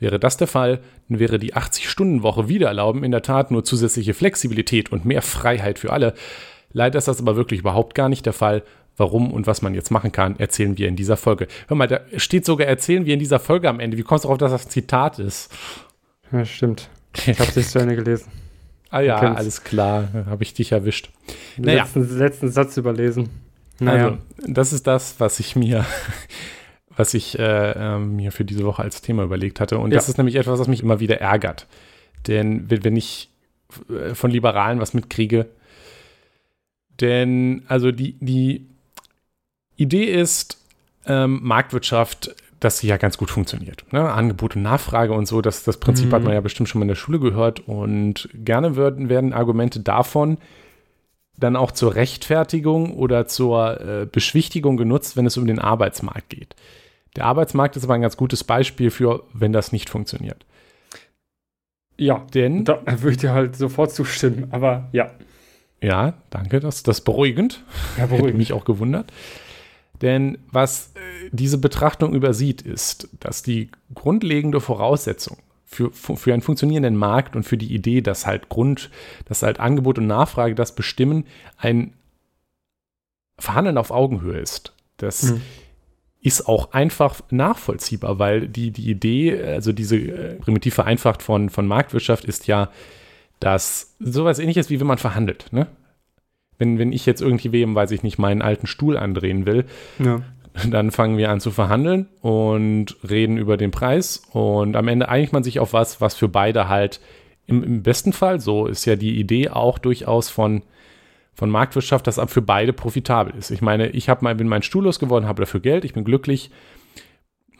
[0.00, 4.14] Wäre das der Fall, dann wäre die 80-Stunden-Woche wieder erlauben in der Tat nur zusätzliche
[4.14, 6.14] Flexibilität und mehr Freiheit für alle.
[6.72, 8.62] Leider ist das aber wirklich überhaupt gar nicht der Fall.
[8.96, 11.46] Warum und was man jetzt machen kann, erzählen wir in dieser Folge.
[11.68, 13.96] Hör mal, da steht sogar erzählen wir in dieser Folge am Ende.
[13.96, 15.52] Wie kommst du darauf, dass das ein Zitat ist?
[16.32, 16.88] Ja, stimmt.
[17.14, 18.30] Ich habe es nicht zu Ende gelesen.
[18.90, 21.10] Ah ja, alles klar, habe ich dich erwischt.
[21.58, 21.82] Naja.
[21.82, 23.28] letzten, letzten Satz überlesen.
[23.78, 24.06] Naja.
[24.06, 25.84] Also, das ist das, was ich mir,
[26.98, 29.78] was ich äh, ähm, mir für diese Woche als Thema überlegt hatte.
[29.78, 30.10] Und das Ja.
[30.10, 31.66] ist nämlich etwas, was mich immer wieder ärgert.
[32.26, 33.30] Denn wenn ich
[33.88, 35.46] äh, von Liberalen was mitkriege,
[37.00, 38.66] denn also die, die
[39.76, 40.58] Idee ist,
[41.06, 43.84] ähm, Marktwirtschaft, dass sie ja ganz gut funktioniert.
[43.92, 44.00] Ne?
[44.12, 46.14] Angebot und Nachfrage und so, das, das Prinzip Mhm.
[46.14, 47.60] hat man ja bestimmt schon mal in der Schule gehört.
[47.60, 50.38] Und gerne werden, werden Argumente davon
[51.36, 56.56] dann auch zur Rechtfertigung oder zur äh, Beschwichtigung genutzt, wenn es um den Arbeitsmarkt geht.
[57.18, 60.46] Der Arbeitsmarkt ist aber ein ganz gutes Beispiel für, wenn das nicht funktioniert.
[61.96, 64.46] ja, Denn, da würde ich dir halt sofort zustimmen.
[64.52, 65.10] Aber ja,
[65.82, 67.64] ja, danke, das, das ist beruhigend.
[67.96, 68.36] ja Hätte beruhigt.
[68.38, 69.12] mich auch gewundert.
[70.00, 76.94] Denn was äh, diese Betrachtung übersieht, ist, dass die grundlegende Voraussetzung für, für einen funktionierenden
[76.94, 78.90] Markt und für die Idee, dass halt Grund,
[79.24, 81.94] dass halt Angebot und Nachfrage das bestimmen, ein
[83.40, 84.72] Verhandeln auf Augenhöhe ist.
[84.98, 85.42] Das Mhm.
[86.20, 91.66] Ist auch einfach nachvollziehbar, weil die, die Idee, also diese äh, primitiv vereinfacht von, von
[91.66, 92.70] Marktwirtschaft ist ja,
[93.40, 95.46] dass sowas ähnliches wie wenn man verhandelt.
[95.52, 95.68] Ne?
[96.58, 99.64] Wenn, wenn ich jetzt irgendwie wem, weiß ich nicht, meinen alten Stuhl andrehen will,
[100.00, 100.22] Ja.
[100.68, 105.32] dann fangen wir an zu verhandeln und reden über den Preis und am Ende einigt
[105.32, 107.00] man sich auf was, was für beide halt
[107.46, 110.62] im, im besten Fall, so ist ja die Idee auch durchaus von,
[111.38, 113.52] von Marktwirtschaft, dass ab für beide profitabel ist.
[113.52, 116.50] Ich meine, ich hab mal, bin meinen Stuhl losgeworden, habe dafür Geld, ich bin glücklich.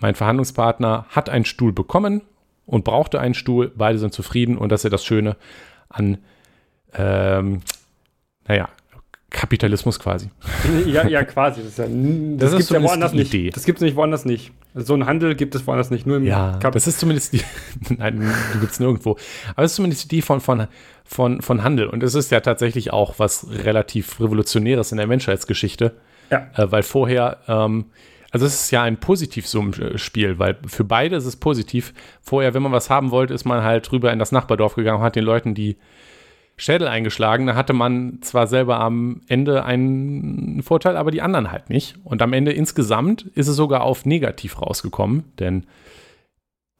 [0.00, 2.22] Mein Verhandlungspartner hat einen Stuhl bekommen
[2.66, 5.36] und brauchte einen Stuhl, beide sind zufrieden und das ist ja das Schöne
[5.90, 6.18] an,
[6.92, 7.60] ähm,
[8.48, 8.68] naja,
[9.30, 10.28] Kapitalismus quasi.
[10.86, 11.62] ja, ja, quasi.
[11.62, 11.92] Das ja, das
[12.38, 13.32] Das ist gibt's ja woanders nicht.
[13.32, 13.50] Idee.
[13.50, 14.50] Das gibt es nicht woanders nicht.
[14.84, 16.06] So ein Handel gibt es woanders nicht.
[16.06, 17.40] Nur im Ja, Kap das ist zumindest die,
[17.96, 19.16] nein, die gibt es nirgendwo.
[19.54, 20.68] Aber es ist zumindest die von, von,
[21.04, 21.86] von, von Handel.
[21.88, 25.96] Und es ist ja tatsächlich auch was relativ Revolutionäres in der Menschheitsgeschichte.
[26.30, 26.50] Ja.
[26.54, 27.86] Äh, weil vorher, ähm,
[28.30, 31.94] also es ist ja ein Positivsummenspiel, weil für beide ist es positiv.
[32.20, 35.04] Vorher, wenn man was haben wollte, ist man halt rüber in das Nachbardorf gegangen und
[35.04, 35.76] hat den Leuten die
[36.58, 37.46] Schädel eingeschlagen.
[37.46, 41.96] Da hatte man zwar selber am Ende einen Vorteil, aber die anderen halt nicht.
[42.04, 45.66] Und am Ende insgesamt ist es sogar auf negativ rausgekommen, denn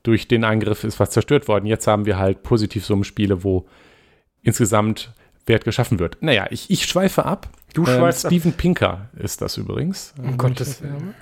[0.03, 1.67] durch den Angriff ist was zerstört worden.
[1.67, 3.67] Jetzt haben wir halt Positivsummenspiele, wo
[4.43, 5.12] insgesamt
[5.47, 6.19] Wert geschaffen wird.
[6.21, 7.49] Naja, ich, ich schweife ab.
[7.73, 8.33] Du Ähm, schweifst ab.
[8.33, 10.14] Steven Pinker ist das übrigens.
[10.19, 11.14] Um Gottes Willen.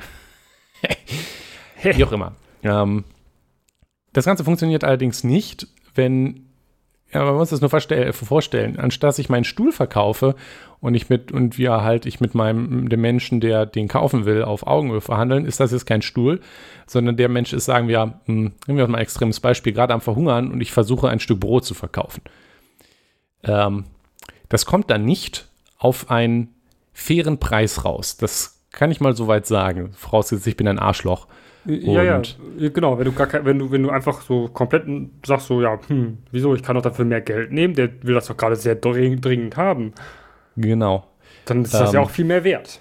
[1.82, 2.34] Wie auch immer.
[2.62, 3.04] Ähm,
[4.12, 6.45] das Ganze funktioniert allerdings nicht, wenn,
[7.12, 10.34] ja, man muss das nur vorstell- vorstellen, anstatt dass ich meinen Stuhl verkaufe
[10.80, 14.42] und ich mit, und wir halt, ich mit meinem, dem Menschen, der den kaufen will,
[14.42, 16.40] auf Augenhöhe verhandeln, ist das jetzt kein Stuhl,
[16.86, 20.00] sondern der Mensch ist, sagen wir, hm, nehmen wir mal ein extremes Beispiel, gerade am
[20.00, 22.22] Verhungern und ich versuche ein Stück Brot zu verkaufen.
[23.44, 23.84] Ähm,
[24.48, 26.54] das kommt dann nicht auf einen
[26.92, 28.16] fairen Preis raus.
[28.16, 29.92] Das kann ich mal so weit sagen.
[29.94, 31.26] Vorausgesetzt, ich bin ein Arschloch.
[31.66, 32.22] Ja, ja,
[32.72, 32.98] genau.
[32.98, 34.84] Wenn du, gar kein, wenn, du, wenn du einfach so komplett
[35.26, 38.26] sagst, so, ja, hm, wieso, ich kann doch dafür mehr Geld nehmen, der will das
[38.26, 39.92] doch gerade sehr dring- dringend haben,
[40.56, 41.06] Genau.
[41.44, 42.80] dann ist das Ähm, ja auch viel mehr wert.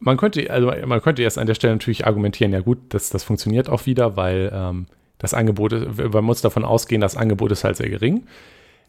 [0.00, 3.24] Man könnte, also man könnte erst an der Stelle natürlich argumentieren, ja gut, das, das
[3.24, 4.86] funktioniert auch wieder, weil ähm,
[5.18, 8.24] das Angebot, ist- man muss davon ausgehen, das Angebot ist halt sehr gering.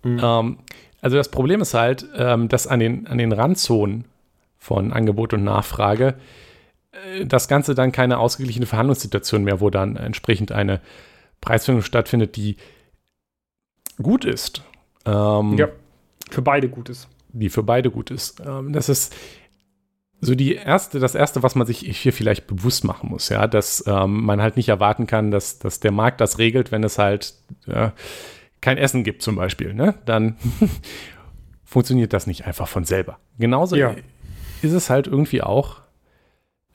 [0.04, 0.20] Mhm.
[0.24, 0.58] Ähm,
[1.02, 4.06] also das Problem ist halt, ähm, dass an den, an den Randzonen
[4.58, 6.16] von Angebot und Nachfrage
[7.26, 10.82] das Ganze dann keine ausgeglichene Verhandlungssituation mehr, wo dann entsprechend eine
[11.42, 12.58] Preisfindung stattfindet, die
[14.02, 14.64] gut ist.
[15.06, 15.68] Ähm, Ja,
[16.32, 17.08] für beide gut ist.
[17.32, 18.42] die für beide gut ist.
[18.46, 19.16] Ähm, das ist
[20.22, 23.84] so die erste, das erste, was man sich hier vielleicht bewusst machen muss, ja, dass
[23.88, 27.36] ähm, man halt nicht erwarten kann, dass, dass der Markt das regelt, wenn es halt
[27.68, 27.92] äh,
[28.62, 29.96] kein Essen gibt zum Beispiel, ne?
[30.06, 30.36] Dann
[31.64, 33.20] funktioniert das nicht einfach von selber.
[33.38, 33.96] Genauso Ja.
[34.62, 35.82] ist es halt irgendwie auch.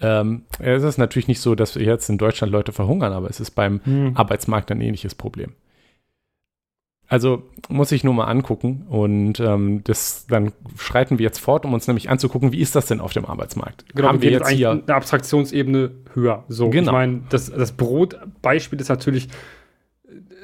[0.05, 3.41] Ähm, es ist natürlich nicht so, dass wir jetzt in Deutschland Leute verhungern, aber es
[3.41, 4.17] ist beim Hm.
[4.17, 5.53] Arbeitsmarkt ein ähnliches Problem.
[7.07, 11.75] Also muss ich nur mal angucken und ähm, das, dann schreiten wir jetzt fort, um
[11.75, 13.85] uns nämlich anzugucken, wie ist das denn auf dem Arbeitsmarkt?
[13.95, 16.45] Genau, Haben wir jetzt hier eine Abstraktionsebene höher.
[16.49, 16.91] So, Genau.
[16.91, 19.29] ich meine, das, das Brotbeispiel ist natürlich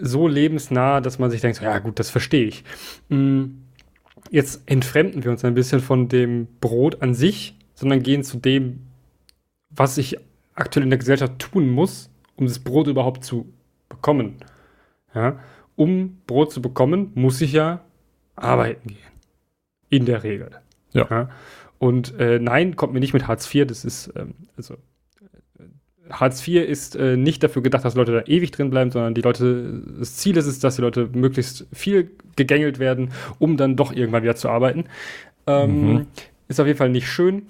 [0.01, 2.65] so lebensnah, dass man sich denkt, so, ja gut, das verstehe ich.
[3.09, 3.45] Mm,
[4.31, 8.81] Jetzt entfremden wir uns ein bisschen von dem Brot an sich, sondern gehen zu dem,
[9.71, 10.17] was ich
[10.55, 13.53] aktuell in der Gesellschaft tun muss, um das Brot überhaupt zu
[13.89, 14.37] bekommen.
[15.15, 15.39] Ja?
[15.77, 17.81] Um Brot zu bekommen, muss ich ja
[18.37, 18.99] arbeiten gehen.
[19.89, 20.51] In der Regel.
[20.93, 21.29] Ja.
[21.79, 23.67] Und äh, nein, kommt mir nicht mit Hartz IV.
[23.67, 28.23] Das ist, ähm, also äh, Hartz IV ist äh, nicht dafür gedacht, dass Leute da
[28.27, 32.11] ewig drin bleiben, sondern die Leute, das Ziel ist es, dass die Leute möglichst viel
[32.37, 34.85] gegängelt werden, um dann doch irgendwann wieder zu arbeiten.
[35.47, 36.07] Ähm, Mhm.
[36.49, 37.43] Ist auf jeden Fall nicht schön.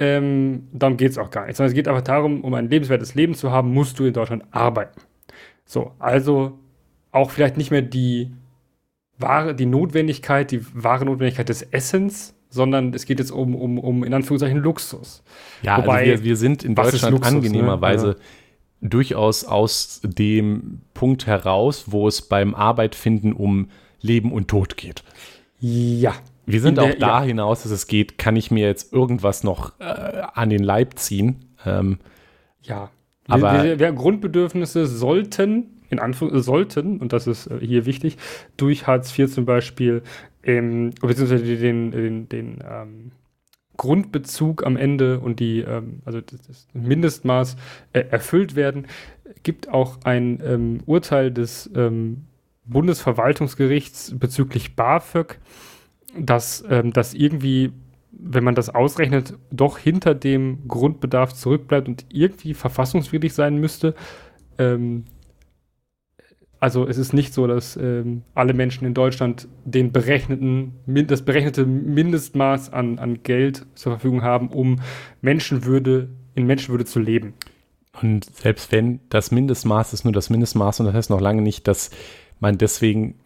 [0.00, 1.56] Ähm, darum geht es auch gar nicht.
[1.56, 4.44] Sondern es geht einfach darum, um ein lebenswertes Leben zu haben, musst du in Deutschland
[4.50, 5.00] arbeiten.
[5.66, 6.58] So, also
[7.12, 8.32] auch vielleicht nicht mehr die
[9.18, 14.02] wahre, die Notwendigkeit, die wahre Notwendigkeit des Essens, sondern es geht jetzt um, um, um
[14.02, 15.22] in Anführungszeichen Luxus.
[15.62, 17.38] Ja, Wobei, also wir, wir sind in Deutschland Luxus, ne?
[17.38, 18.16] angenehmerweise
[18.80, 23.68] durchaus aus dem Punkt heraus, wo es beim Arbeitfinden um
[24.00, 25.04] Leben und Tod geht.
[25.60, 26.14] Ja.
[26.52, 27.24] Wir sind In auch der- da ja.
[27.24, 31.44] hinaus, dass es geht, kann ich mir jetzt irgendwas noch äh, an den Leib ziehen.
[31.64, 31.98] Ähm,
[32.62, 32.90] Ja.
[33.28, 38.16] Aber- wir, wir, wir, Grundbedürfnisse sollten, in Anführungszeichen, sollten, und das ist äh, hier wichtig,
[38.56, 40.02] durch Hartz IV zum Beispiel,
[40.42, 43.12] ähm, beziehungsweise den, den, den ähm,
[43.76, 47.56] Grundbezug am Ende und die, ähm, also das, das Mindestmaß
[47.92, 48.86] äh, erfüllt werden,
[49.42, 52.24] gibt auch ein ähm, Urteil des ähm,
[52.66, 55.38] Bundesverwaltungsgerichts bezüglich BAföG,
[56.18, 57.72] dass ähm, das irgendwie,
[58.12, 63.94] wenn man das ausrechnet, doch hinter dem Grundbedarf zurückbleibt und irgendwie verfassungswidrig sein müsste.
[64.58, 65.04] Ähm,
[66.60, 71.64] also es ist nicht so, dass ähm, alle Menschen in Deutschland den berechneten, das berechnete
[71.64, 74.80] Mindestmaß an, an Geld zur Verfügung haben, um
[75.22, 77.34] Menschenwürde in Menschenwürde zu leben.
[78.02, 81.66] Und selbst wenn das Mindestmaß ist nur das Mindestmaß und das heißt noch lange nicht,
[81.66, 81.90] dass
[82.38, 83.18] man deswegen,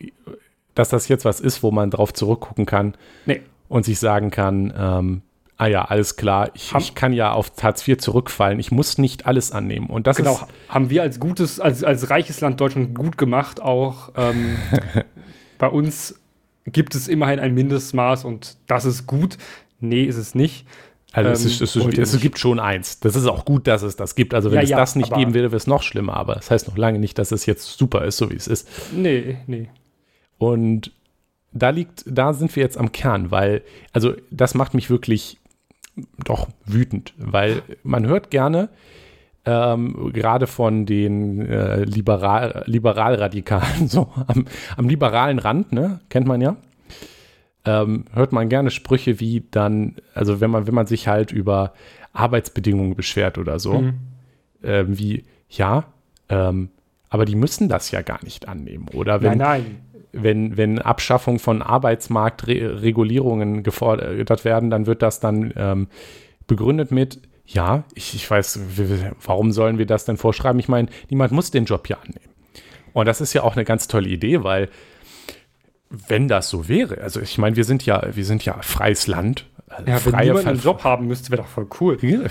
[0.75, 2.95] dass das jetzt was ist, wo man drauf zurückgucken kann
[3.27, 3.43] Nee.
[3.69, 5.23] und sich sagen kann, ähm,
[5.57, 9.27] ah ja, alles klar, ich, ich kann ja auf Hartz IV zurückfallen, ich muss nicht
[9.27, 9.87] alles annehmen.
[9.89, 13.61] Und das Genau, ist, haben wir als gutes, als, als reiches Land Deutschland gut gemacht.
[13.63, 14.57] Auch ähm,
[15.59, 16.21] bei uns
[16.67, 19.39] gibt es immerhin ein Mindestmaß und das ist gut.
[19.81, 20.67] Nee, ist es nicht.
[21.13, 22.99] also es, ähm, ist, es, ist, es gibt schon eins.
[23.01, 24.35] Das ist auch gut, dass es das gibt.
[24.35, 26.15] Also wenn Ja, es ja, das nicht geben würde, wäre es noch schlimmer.
[26.17, 28.67] Aber das heißt noch lange nicht, dass es jetzt super ist, so wie es ist.
[28.93, 29.69] Nee, nee.
[30.53, 30.91] Und
[31.53, 35.39] da liegt, da sind wir jetzt am Kern, weil, also das macht mich wirklich
[36.25, 38.69] doch wütend, weil man hört gerne,
[39.47, 46.41] ähm, gerade von den äh, Liberal, Liberalradikalen, so am, am liberalen Rand, ne, kennt man
[46.41, 46.57] ja,
[47.65, 51.73] ähm, hört man gerne Sprüche wie dann, also wenn man, wenn man sich halt über
[52.13, 53.95] Arbeitsbedingungen beschwert oder so, Mhm.
[54.63, 55.85] ähm, wie, ja,
[56.29, 56.71] ähm,
[57.09, 58.87] aber die müssen das ja gar nicht annehmen.
[58.93, 59.94] Oder wenn, nein, nein.
[60.15, 65.89] Wenn, wenn Abschaffung von Arbeitsmarktregulierungen gefordert werden, dann wird das dann ähm,
[66.47, 68.59] begründet mit, ja, ich, ich weiß,
[69.25, 70.59] warum sollen wir das denn vorschreiben?
[70.61, 72.33] Ich meine, niemand muss den Job ja annehmen.
[72.93, 74.69] Und das ist ja auch eine ganz tolle Idee, weil
[75.91, 79.47] wenn das so wäre, also ich meine, wir sind ja, wir sind ja freies Land.
[79.77, 81.99] Also Ja, wenn freie niemand einen Job haben müsste, wäre doch voll cool.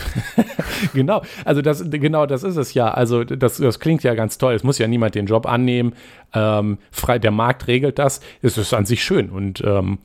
[0.94, 2.90] genau, also das, genau das ist es ja.
[2.90, 4.54] Also das, das klingt ja ganz toll.
[4.54, 5.94] Es muss ja niemand den Job annehmen.
[6.34, 8.22] Ähm, frei, der Markt regelt das.
[8.42, 10.00] Es ist an sich schön und ähm,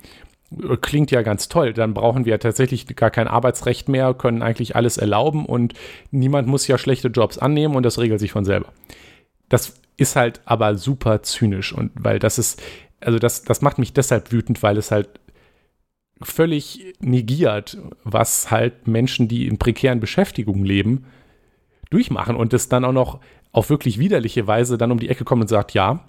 [0.81, 1.73] klingt ja ganz toll.
[1.73, 5.75] Dann brauchen wir tatsächlich gar kein Arbeitsrecht mehr, können eigentlich alles erlauben und
[6.11, 8.73] niemand muss ja schlechte Jobs annehmen und das regelt sich von selber.
[9.49, 12.63] Das ist halt aber super zynisch und weil das ist,
[13.01, 15.09] also das, das macht mich deshalb wütend, weil es halt
[16.23, 21.07] völlig negiert, was halt Menschen, die in prekären Beschäftigungen leben,
[21.91, 23.21] durchmachen und das dann auch noch
[23.53, 26.05] auf wirklich widerliche Weise dann um die Ecke kommt und sagt, ja,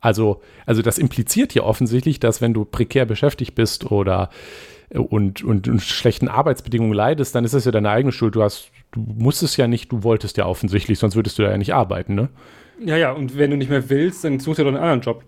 [0.00, 4.30] also, also das impliziert ja offensichtlich, dass wenn du prekär beschäftigt bist oder
[4.90, 8.34] und, und, und schlechten Arbeitsbedingungen leidest, dann ist es ja deine eigene Schuld.
[8.34, 11.74] Du hast, du musstest ja nicht, du wolltest ja offensichtlich, sonst würdest du ja nicht
[11.74, 12.28] arbeiten, ne?
[12.82, 15.22] Ja, ja, und wenn du nicht mehr willst, dann suchst du doch einen anderen Job.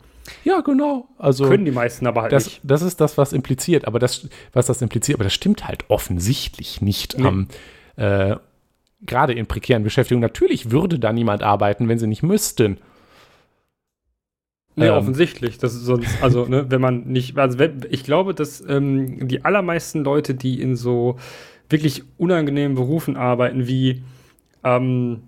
[0.45, 1.09] Ja, genau.
[1.19, 2.61] Also Können die meisten aber halt das, nicht.
[2.63, 6.81] das ist das, was impliziert, aber das, was das impliziert, aber das stimmt halt offensichtlich
[6.81, 7.19] nicht.
[7.19, 7.27] Nee.
[7.27, 7.49] am,
[7.97, 8.37] äh,
[9.05, 10.23] Gerade in prekären Beschäftigungen.
[10.23, 12.79] Natürlich würde da niemand arbeiten, wenn sie nicht müssten.
[14.77, 14.95] Nee, Ähm.
[14.95, 15.59] offensichtlich.
[15.59, 19.45] Das ist sonst, also, ne, wenn man nicht, also wenn, ich glaube, dass ähm, die
[19.45, 21.17] allermeisten Leute, die in so
[21.69, 24.03] wirklich unangenehmen Berufen arbeiten, wie
[24.63, 25.23] ähm,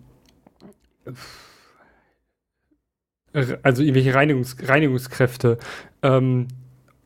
[3.62, 5.59] also irgendwelche Reinigungs Reinigungskräfte.
[6.03, 6.49] Ähm,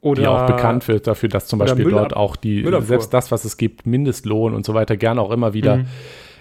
[0.01, 2.87] oder die auch bekannt wird dafür, dass zum Beispiel dort auch die, Müllabfuhr.
[2.87, 5.87] selbst das, was es gibt, Mindestlohn und so weiter, gerne auch immer wieder Mhm.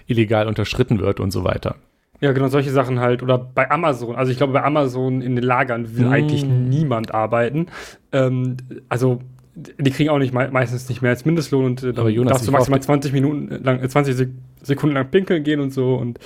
[0.06, 1.76] illegal unterschritten wird und so weiter.
[2.22, 3.24] Ja, genau, solche Sachen halt.
[3.24, 4.16] Oder bei Amazon.
[4.16, 6.12] Also ich glaube, bei Amazon in den Lagern will Mm.
[6.12, 7.68] eigentlich niemand arbeiten.
[8.12, 8.58] Ähm,
[8.90, 9.20] also
[9.56, 12.34] die kriegen auch nicht mei meistens nicht mehr als Mindestlohn und äh, dann Aber Jonas,
[12.34, 14.30] darfst du maximal 20 Minuten lang, äh, 20 Sek
[14.62, 16.20] Sekunden lang pinkeln gehen und so und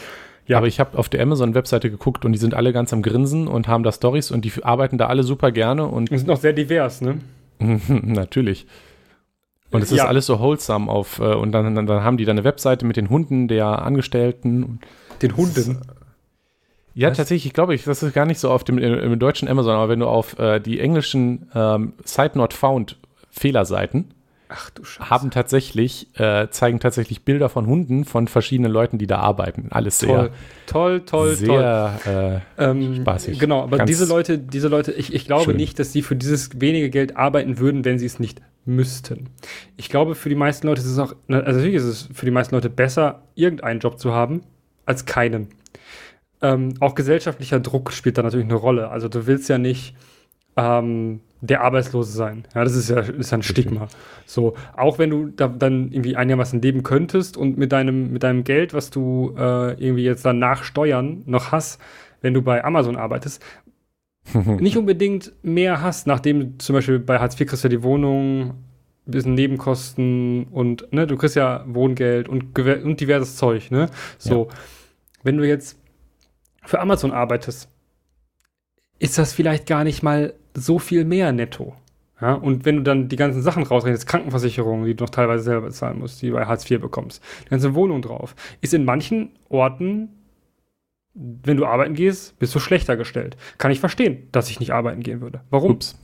[0.47, 0.57] Ja.
[0.57, 3.67] Aber ich habe auf der Amazon-Webseite geguckt und die sind alle ganz am Grinsen und
[3.67, 6.53] haben da Stories und die arbeiten da alle super gerne und und sind noch sehr
[6.53, 7.19] divers, ne?
[7.89, 8.65] natürlich.
[9.71, 10.07] Und es ist Ja.
[10.07, 12.97] alles so wholesome auf, äh, und dann, dann, dann haben die da eine Webseite mit
[12.97, 14.79] den Hunden der Angestellten.
[15.21, 15.77] Den Hunden.
[16.93, 17.17] Ja, Was?
[17.17, 19.87] tatsächlich, ich glaube, ich, das ist gar nicht so auf dem im deutschen Amazon, aber
[19.87, 22.97] wenn du auf äh, die englischen ähm, Site Not Found
[23.29, 24.13] Fehlerseiten
[24.53, 25.09] Ach du Scheiße.
[25.09, 29.67] haben tatsächlich, äh, zeigen tatsächlich Bilder von Hunden von verschiedenen Leuten, die da arbeiten.
[29.71, 30.31] Alles toll,
[30.67, 31.35] toll, toll, toll.
[31.35, 33.39] sehr, äh, Ähm, Spaßig.
[33.39, 35.55] Genau, aber Ganz diese Leute, diese Leute, ich, ich glaube schön.
[35.55, 39.29] nicht, dass sie für dieses wenige Geld arbeiten würden, wenn sie es nicht müssten.
[39.77, 42.31] Ich glaube, für die meisten Leute ist es auch, also natürlich ist es für die
[42.31, 44.41] meisten Leute besser, irgendeinen Job zu haben,
[44.85, 45.47] als keinen.
[46.41, 48.89] Ähm, auch gesellschaftlicher Druck spielt da natürlich eine Rolle.
[48.89, 49.95] Also du willst ja nicht
[50.55, 52.45] ähm, der Arbeitslose sein.
[52.53, 53.87] Ja, das ist ja, ist ja ein Stigma.
[54.25, 58.43] So, auch wenn du da dann irgendwie einigermaßen leben könntest und mit deinem, mit deinem
[58.43, 61.81] Geld, was du äh, irgendwie jetzt dann nach Steuern noch hast,
[62.21, 63.43] wenn du bei Amazon arbeitest,
[64.33, 68.53] nicht unbedingt mehr hast, nachdem zum Beispiel bei Hartz IV kriegst du ja die Wohnung,
[69.07, 73.89] ein bisschen Nebenkosten und ne, du kriegst ja Wohngeld und, und diverses Zeug, ne?
[74.19, 74.49] So,
[75.23, 75.79] wenn du jetzt
[76.63, 77.67] für Amazon arbeitest,
[78.99, 81.75] ist das vielleicht gar nicht mal so viel mehr netto.
[82.21, 85.67] Ja, und wenn du dann die ganzen Sachen rausrechnest, Krankenversicherung, die du noch teilweise selber
[85.67, 89.31] bezahlen musst, die du bei Hartz IV bekommst, die ganze Wohnung drauf, ist in manchen
[89.49, 90.09] Orten,
[91.13, 93.37] wenn du arbeiten gehst, bist du schlechter gestellt.
[93.57, 95.41] Kann ich verstehen, dass ich nicht arbeiten gehen würde.
[95.49, 95.71] Warum?
[95.71, 95.99] Ups.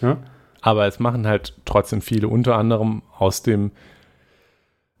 [0.00, 0.16] Ja?
[0.62, 3.70] Aber es machen halt trotzdem viele, unter anderem aus dem,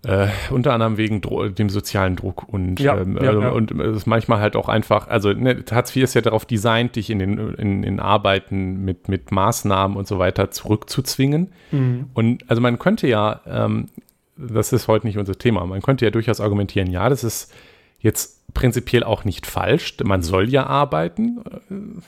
[0.04, 3.50] äh, unter anderem wegen Dro dem sozialen Druck und, Ja, ähm, ja, äh, ja.
[3.50, 6.96] und es ist manchmal halt auch einfach, also ne, Hartz IV ist ja darauf designt,
[6.96, 11.52] dich in den in, in Arbeiten mit, mit Maßnahmen und so weiter zurückzuzwingen.
[11.70, 12.06] Mhm.
[12.14, 13.88] Und also man könnte ja, ähm,
[14.36, 17.52] das ist heute nicht unser Thema, man könnte ja durchaus argumentieren, ja, das ist
[17.98, 21.42] jetzt prinzipiell auch nicht falsch, man soll ja arbeiten.
[21.70, 22.00] Äh,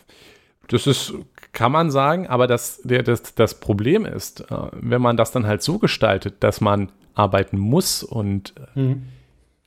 [0.69, 1.13] Das ist,
[1.53, 5.47] kann man sagen, aber das, der, das, das Problem ist, äh, wenn man das dann
[5.47, 9.03] halt so gestaltet, dass man arbeiten muss und äh, Mhm.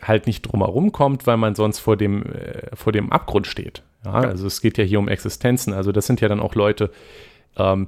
[0.01, 3.83] halt nicht drumherum kommt, weil man sonst vor dem, äh, vor dem Abgrund steht.
[4.03, 4.27] Ja, Ja.
[4.29, 5.73] Also es geht ja hier um Existenzen.
[5.73, 6.91] Also das sind ja dann auch Leute,
[7.57, 7.87] ähm,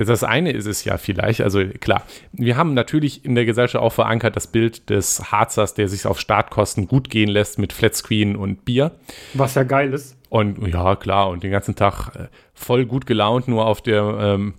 [0.00, 3.92] das eine ist es ja vielleicht, also klar, wir haben natürlich in der Gesellschaft auch
[3.92, 8.64] verankert das Bild des Harzers, der sich auf Startkosten gut gehen lässt mit Flatscreen und
[8.64, 8.92] Bier.
[9.34, 10.16] Was ja geil ist.
[10.28, 14.54] Und ja, klar, und den ganzen Tag äh, voll gut gelaunt nur auf der, ähm,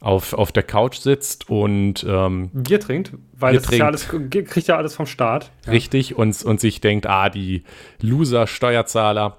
[0.00, 4.76] auf, auf der Couch sitzt und ähm, Bier trinkt, weil das ja alles, kriegt ja
[4.76, 5.50] alles vom Staat.
[5.66, 5.72] Ja.
[5.72, 7.64] richtig und, und sich denkt, ah, die
[8.00, 9.38] Loser-Steuerzahler,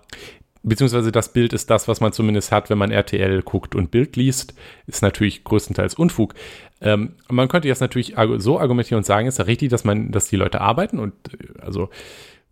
[0.64, 4.16] beziehungsweise das Bild ist das, was man zumindest hat, wenn man RTL guckt und Bild
[4.16, 4.54] liest,
[4.86, 6.34] ist natürlich größtenteils Unfug.
[6.82, 10.28] Ähm, man könnte jetzt natürlich so argumentieren und sagen, ist ja richtig, dass man, dass
[10.28, 11.90] die Leute arbeiten und äh, also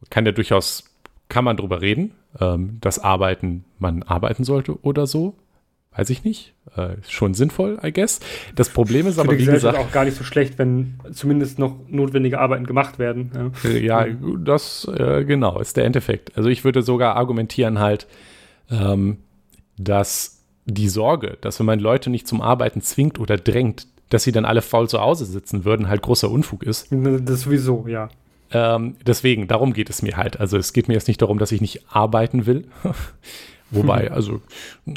[0.10, 0.86] kann ja durchaus,
[1.30, 5.36] kann man drüber reden, ähm, dass Arbeiten, man arbeiten sollte oder so.
[5.96, 6.54] Weiß ich nicht.
[6.76, 8.20] Äh, schon sinnvoll, I guess.
[8.56, 11.76] Das Problem ist Für aber, wie gesagt, auch gar nicht so schlecht, wenn zumindest noch
[11.88, 13.54] notwendige Arbeiten gemacht werden.
[13.64, 13.70] Ja.
[13.70, 14.06] Äh, Ja,
[14.44, 16.36] das äh, genau ist der Endeffekt.
[16.38, 18.08] Also ich würde sogar argumentieren halt,
[18.70, 19.18] ähm,
[19.78, 24.32] dass die Sorge, dass wenn man Leute nicht zum Arbeiten zwingt oder drängt, dass sie
[24.32, 26.88] dann alle faul zu Hause sitzen würden, halt großer Unfug ist.
[26.92, 28.10] Das sowieso, ja.
[28.52, 30.40] Ähm, deswegen, darum geht es mir halt.
[30.40, 32.66] Also es geht mir jetzt nicht darum, dass ich nicht arbeiten will.
[33.76, 34.42] Wobei, also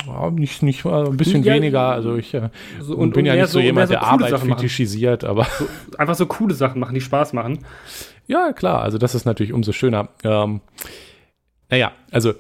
[0.07, 1.81] ja, nicht, nicht mal ein bisschen Ja, weniger.
[1.89, 4.49] Also ich äh, So, und, bin ja mehr nicht so jemand, so der Arbeit Sachen
[4.49, 4.59] machen.
[4.61, 5.47] fetischisiert, aber
[5.99, 7.61] Einfach so coole Sachen machen, die Spaß machen.
[8.27, 10.09] Ja, klar, also das ist natürlich umso schöner.
[10.25, 10.61] Ähm,
[11.71, 12.33] naja, also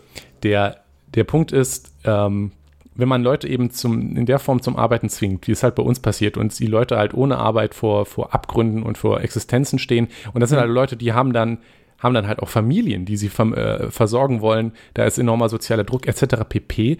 [0.42, 0.78] der,
[1.14, 2.52] der Punkt ist, ähm,
[2.94, 5.82] wenn man Leute eben zum, in der Form zum Arbeiten zwingt, wie es halt bei
[5.84, 10.08] uns passiert, und die Leute halt ohne Arbeit vor, vor Abgründen und vor Existenzen stehen,
[10.34, 10.62] und das sind Mhm.
[10.62, 11.58] halt Leute, die haben dann,
[11.98, 16.06] haben dann halt auch Familien, die sie äh, versorgen wollen, da ist enormer sozialer Druck
[16.06, 16.44] etc.
[16.48, 16.98] pp.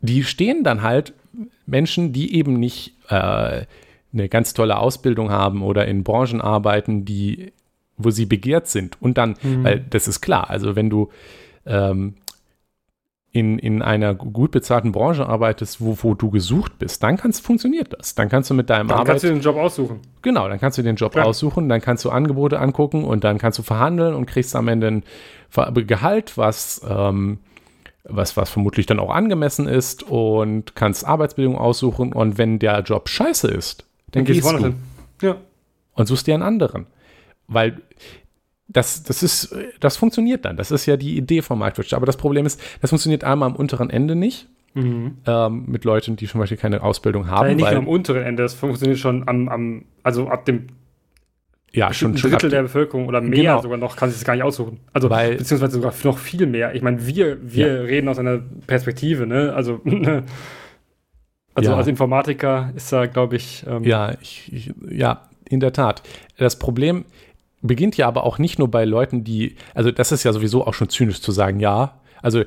[0.00, 1.12] Die stehen dann halt
[1.66, 3.64] Menschen, die eben nicht äh,
[4.12, 7.52] eine ganz tolle Ausbildung haben oder in Branchen arbeiten, die,
[7.96, 9.00] wo sie begehrt sind.
[9.02, 9.64] Und dann, Mhm.
[9.64, 11.10] weil das ist klar, also wenn du
[11.66, 12.14] ähm,
[13.30, 17.94] in, in einer gut bezahlten Branche arbeitest, wo, wo du gesucht bist, dann kannst, funktioniert
[17.98, 18.14] das.
[18.14, 20.00] Dann kannst du mit deinem Dann Arbeit, kannst du den Job aussuchen.
[20.22, 21.24] genau, dann kannst du den Job Ja.
[21.24, 24.88] aussuchen, dann kannst du Angebote angucken und dann kannst du verhandeln und kriegst am Ende
[24.88, 25.02] ein
[25.86, 27.38] Gehalt, was ähm,
[28.10, 32.12] was, was vermutlich dann auch angemessen ist und kannst Arbeitsbedingungen aussuchen.
[32.14, 34.74] Und wenn der Job scheiße ist, dann, dann gehst du.
[35.20, 35.36] Ja.
[35.94, 36.86] und suchst dir einen anderen.
[37.48, 37.82] Weil
[38.68, 40.56] das, das ist, das funktioniert dann.
[40.56, 41.94] Das ist ja die Idee von Microchip.
[41.94, 44.46] Aber das Problem ist, das funktioniert einmal am unteren Ende nicht.
[44.74, 45.16] Mhm.
[45.26, 47.48] Ähm, mit Leuten, die zum Beispiel keine Ausbildung haben.
[47.48, 50.68] Ja, nicht nur am unteren Ende, das funktioniert schon am, am also ab dem
[51.72, 53.62] ja, schon, ein Drittel der Bevölkerung oder mehr genau.
[53.62, 54.80] sogar noch kann sich das gar nicht aussuchen.
[54.92, 56.74] Also Weil, beziehungsweise sogar noch viel mehr.
[56.74, 57.82] Ich meine, wir, wir ja.
[57.82, 59.52] reden aus einer Perspektive, ne?
[59.54, 59.80] Also,
[61.54, 61.76] also ja.
[61.76, 66.02] als Informatiker ist da, glaube ich, ähm, ja, ich, ich, ja, in der Tat.
[66.36, 67.04] Das Problem
[67.62, 70.74] beginnt ja aber auch nicht nur bei Leuten, die, also das ist ja sowieso auch
[70.74, 72.46] schon zynisch zu sagen, ja, also, äh,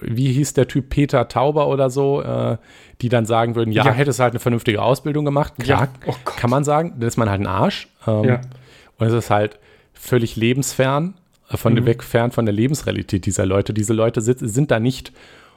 [0.00, 2.56] wie hieß der Typ Peter Tauber oder so, äh,
[3.00, 3.92] die dann sagen würden, ja, ja.
[3.92, 5.54] hättest halt eine vernünftige Ausbildung gemacht.
[5.58, 6.12] Klar, ja.
[6.12, 7.88] oh kann man sagen, dann ist man halt ein Arsch.
[8.06, 8.40] Ähm, ja.
[8.98, 9.58] Und es ist halt
[9.92, 11.14] völlig lebensfern,
[11.50, 11.86] äh, von mhm.
[11.86, 13.74] weg fern von der Lebensrealität dieser Leute.
[13.74, 15.12] Diese Leute sit, sind da nicht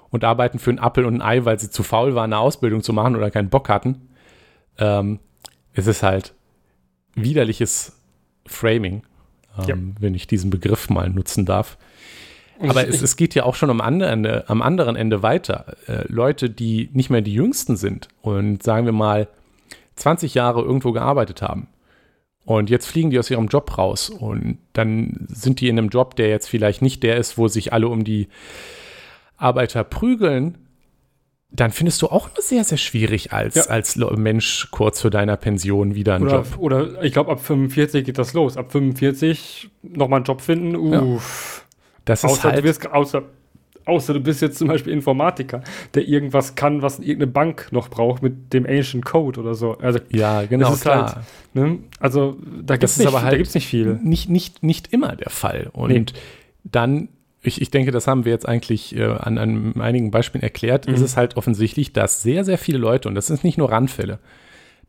[0.10, 2.82] und arbeiten für einen Appel und ein Ei, weil sie zu faul waren, eine Ausbildung
[2.84, 4.10] zu machen oder keinen Bock hatten.
[4.78, 5.20] Ähm,
[5.74, 6.34] es ist halt
[7.16, 8.01] widerliches
[8.46, 9.04] Framing,
[9.68, 11.78] ähm, wenn ich diesen Begriff mal nutzen darf.
[12.60, 15.78] Aber es, es, geht ja auch schon am anderen, Ende, am anderen Ende weiter.
[15.88, 19.28] Äh, Leute, die nicht mehr die Jüngsten sind und sagen wir mal
[19.96, 21.68] 20 Jahre irgendwo gearbeitet haben.
[22.44, 26.16] Und jetzt fliegen die aus ihrem Job raus und dann sind die in einem Job,
[26.16, 28.28] der jetzt vielleicht nicht der ist, wo sich alle um die
[29.38, 30.58] Arbeiter prügeln.
[31.54, 33.64] Dann findest du auch nur sehr, sehr schwierig als, ja.
[33.64, 36.48] als Mensch kurz vor deiner Pension wieder einen oder, Job.
[36.58, 38.56] Oder ich glaube, ab 45 geht das los.
[38.56, 41.66] Ab 45 nochmal einen Job finden, uff.
[41.68, 41.76] Ja.
[42.06, 43.24] Das ist außer, halt du wirst, außer,
[43.86, 45.62] außer du bist jetzt zum Beispiel Informatiker,
[45.94, 49.78] der irgendwas kann, was irgendeine Bank noch braucht mit dem Ancient Code oder so.
[49.78, 51.16] Also, ja, genau, klar.
[51.16, 51.80] Halt, ne?
[52.00, 54.00] Also da gibt es nicht, halt nicht viel.
[54.02, 55.70] Nicht, nicht, nicht immer der Fall.
[55.74, 56.06] Und nee.
[56.64, 57.10] dann
[57.42, 60.94] ich, ich denke, das haben wir jetzt eigentlich äh, an, an einigen Beispielen erklärt, mhm.
[60.94, 64.20] ist es halt offensichtlich, dass sehr, sehr viele Leute, und das sind nicht nur Randfälle,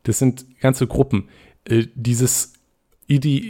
[0.03, 1.29] das sind ganze Gruppen,
[1.65, 2.53] äh, dieses
[3.07, 3.41] Ide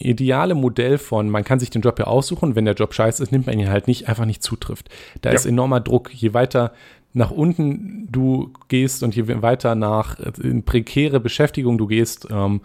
[0.00, 3.32] ideale Modell von, man kann sich den Job ja aussuchen, wenn der Job scheiße ist,
[3.32, 4.88] nimmt man ihn halt nicht, einfach nicht zutrifft.
[5.22, 5.34] Da ja.
[5.34, 6.14] ist enormer Druck.
[6.14, 6.72] Je weiter
[7.14, 12.60] nach unten du gehst und je weiter nach äh, in prekäre Beschäftigung du gehst, ähm,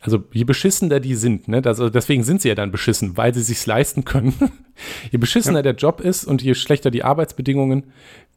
[0.00, 3.42] also je beschissener die sind, ne, also deswegen sind sie ja dann beschissen, weil sie
[3.42, 4.34] sich's leisten können.
[5.10, 5.62] je beschissener ja.
[5.62, 7.84] der Job ist und je schlechter die Arbeitsbedingungen,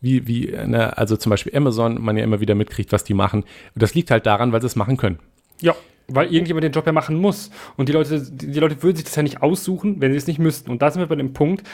[0.01, 3.43] wie, wie, ne, also zum Beispiel Amazon, man ja immer wieder mitkriegt, was die machen.
[3.43, 5.19] Und das liegt halt daran, weil sie es machen können.
[5.61, 5.75] Ja.
[6.07, 7.51] Weil irgendjemand den Job ja machen muss.
[7.77, 10.25] Und die Leute, die, die Leute würden sich das ja nicht aussuchen, wenn sie es
[10.25, 10.71] nicht müssten.
[10.71, 11.67] Und da sind wir bei dem Punkt,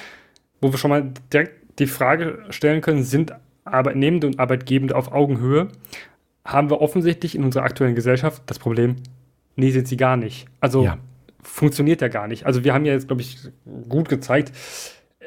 [0.59, 5.69] wo wir schon mal direkt die Frage stellen können, sind Arbeitnehmende und Arbeitgebende auf Augenhöhe?
[6.43, 8.97] Haben wir offensichtlich in unserer aktuellen Gesellschaft das Problem,
[9.55, 10.47] nee, sind sie gar nicht.
[10.59, 10.97] Also ja.
[11.41, 12.45] funktioniert ja gar nicht.
[12.45, 13.37] Also wir haben ja jetzt, glaube ich,
[13.87, 14.51] gut gezeigt,
[15.19, 15.25] äh,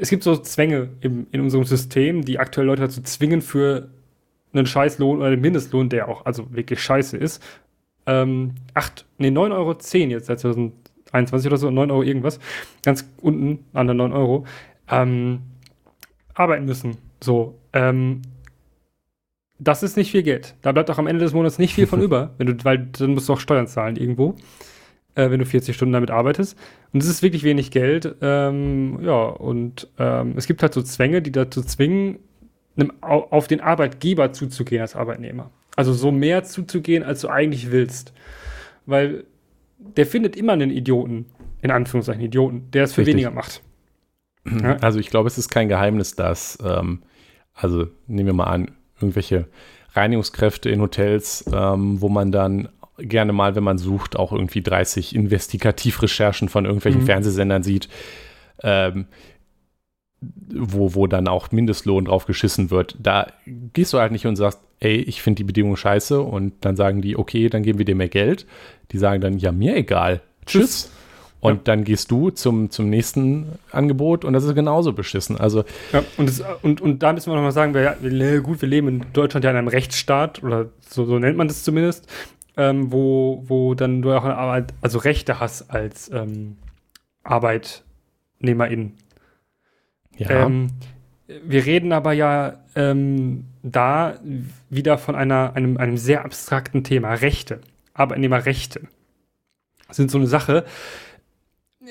[0.00, 3.90] es gibt so Zwänge im, in unserem System, die aktuell Leute dazu zwingen, für
[4.52, 7.42] einen Scheißlohn oder einen Mindestlohn, der auch also wirklich scheiße ist,
[8.06, 9.76] ähm, 8, nee, 9,10 Euro
[10.10, 12.38] jetzt seit 2021 oder so, 9 Euro irgendwas,
[12.84, 14.46] ganz unten an der 9 Euro,
[14.90, 15.40] ähm,
[16.34, 16.98] arbeiten müssen.
[17.22, 18.22] So, ähm,
[19.64, 20.54] das ist nicht viel Geld.
[20.62, 23.14] Da bleibt auch am Ende des Monats nicht viel von über, wenn du, weil dann
[23.14, 24.36] musst du auch Steuern zahlen irgendwo,
[25.14, 26.58] äh, wenn du 40 Stunden damit arbeitest.
[26.92, 28.14] Und es ist wirklich wenig Geld.
[28.20, 32.18] Ähm, ja, und ähm, es gibt halt so Zwänge, die dazu zwingen,
[32.76, 35.50] einem, auf den Arbeitgeber zuzugehen als Arbeitnehmer.
[35.76, 38.12] Also so mehr zuzugehen, als du eigentlich willst.
[38.86, 39.24] Weil
[39.78, 41.26] der findet immer einen Idioten,
[41.62, 43.14] in Anführungszeichen Idioten, der es für Richtig.
[43.14, 43.62] weniger macht.
[44.44, 44.76] Ja?
[44.76, 47.02] Also ich glaube, es ist kein Geheimnis, dass, ähm,
[47.54, 49.46] also nehmen wir mal an, irgendwelche
[49.92, 55.14] Reinigungskräfte in Hotels, ähm, wo man dann gerne mal, wenn man sucht, auch irgendwie 30
[55.14, 57.06] Investigativrecherchen von irgendwelchen mhm.
[57.06, 57.88] Fernsehsendern sieht.
[58.62, 59.06] Ähm,
[60.48, 64.60] wo, wo dann auch Mindestlohn drauf geschissen wird, da gehst du halt nicht und sagst,
[64.80, 67.94] ey, ich finde die Bedingungen scheiße und dann sagen die, okay, dann geben wir dir
[67.94, 68.46] mehr Geld.
[68.92, 70.22] Die sagen dann, ja, mir egal.
[70.46, 70.90] Tschüss.
[71.44, 71.60] Und ja.
[71.64, 75.36] dann gehst du zum, zum nächsten Angebot und das ist genauso beschissen.
[75.36, 78.68] Also ja, und, das, und, und da müssen wir nochmal sagen, wir, wir, gut, wir
[78.68, 82.06] leben in Deutschland ja in einem Rechtsstaat, oder so, so nennt man das zumindest,
[82.56, 86.56] ähm, wo, wo dann du auch Arbeit, also Rechte hast als ähm,
[87.24, 88.94] Arbeitnehmerin.
[90.16, 90.46] Ja.
[90.46, 90.68] Ähm,
[91.26, 94.18] wir reden aber ja ähm, da
[94.70, 97.12] wieder von einer, einem, einem sehr abstrakten Thema.
[97.12, 97.60] Rechte.
[97.92, 98.80] Arbeitnehmerrechte
[99.90, 100.64] sind so eine Sache.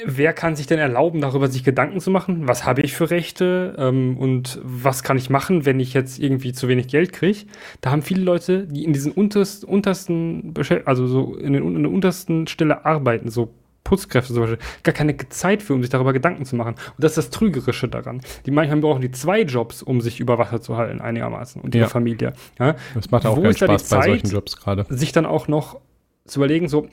[0.05, 2.47] Wer kann sich denn erlauben, darüber sich Gedanken zu machen?
[2.47, 3.75] Was habe ich für Rechte?
[3.77, 7.39] Ähm, und was kann ich machen, wenn ich jetzt irgendwie zu wenig Geld kriege?
[7.81, 10.53] Da haben viele Leute, die in diesen untersten, untersten
[10.85, 15.15] also so in, den, in der untersten Stelle arbeiten, so Putzkräfte zum Beispiel gar keine
[15.29, 16.75] Zeit für, um sich darüber Gedanken zu machen.
[16.75, 18.21] Und das ist das Trügerische daran.
[18.45, 21.61] Die manchmal brauchen die zwei Jobs, um sich über Wasser zu halten, einigermaßen.
[21.61, 21.89] Und ihre Ja.
[21.89, 22.33] Familie.
[22.59, 22.75] Ja?
[22.95, 24.85] Das macht auch Wo keinen ist da die Spaß bei solchen Jobs gerade.
[24.89, 25.79] sich dann auch noch
[26.25, 26.87] zu überlegen, so,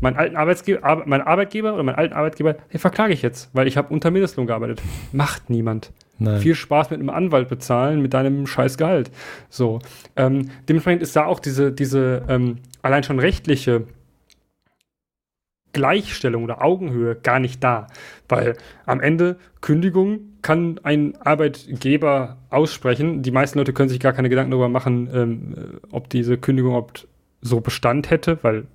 [0.00, 3.66] mein alten Arbeitsgeber, Ar mein Arbeitgeber oder meinen alten Arbeitgeber, den verklage ich jetzt, weil
[3.66, 4.82] ich habe unter Mindestlohn gearbeitet.
[5.12, 5.92] Macht niemand.
[6.18, 6.40] Nein.
[6.40, 9.10] Viel Spaß mit einem Anwalt bezahlen, mit deinem scheiß Gehalt.
[9.48, 9.80] So.
[10.16, 13.84] Ähm, dementsprechend ist da auch diese, diese ähm, allein schon rechtliche
[15.72, 17.88] Gleichstellung oder Augenhöhe gar nicht da.
[18.28, 23.22] Weil am Ende Kündigung kann ein Arbeitgeber aussprechen.
[23.22, 26.74] Die meisten Leute können sich gar keine Gedanken darüber machen, ähm, äh, ob diese Kündigung
[26.74, 26.92] ob
[27.42, 28.66] so Bestand hätte, weil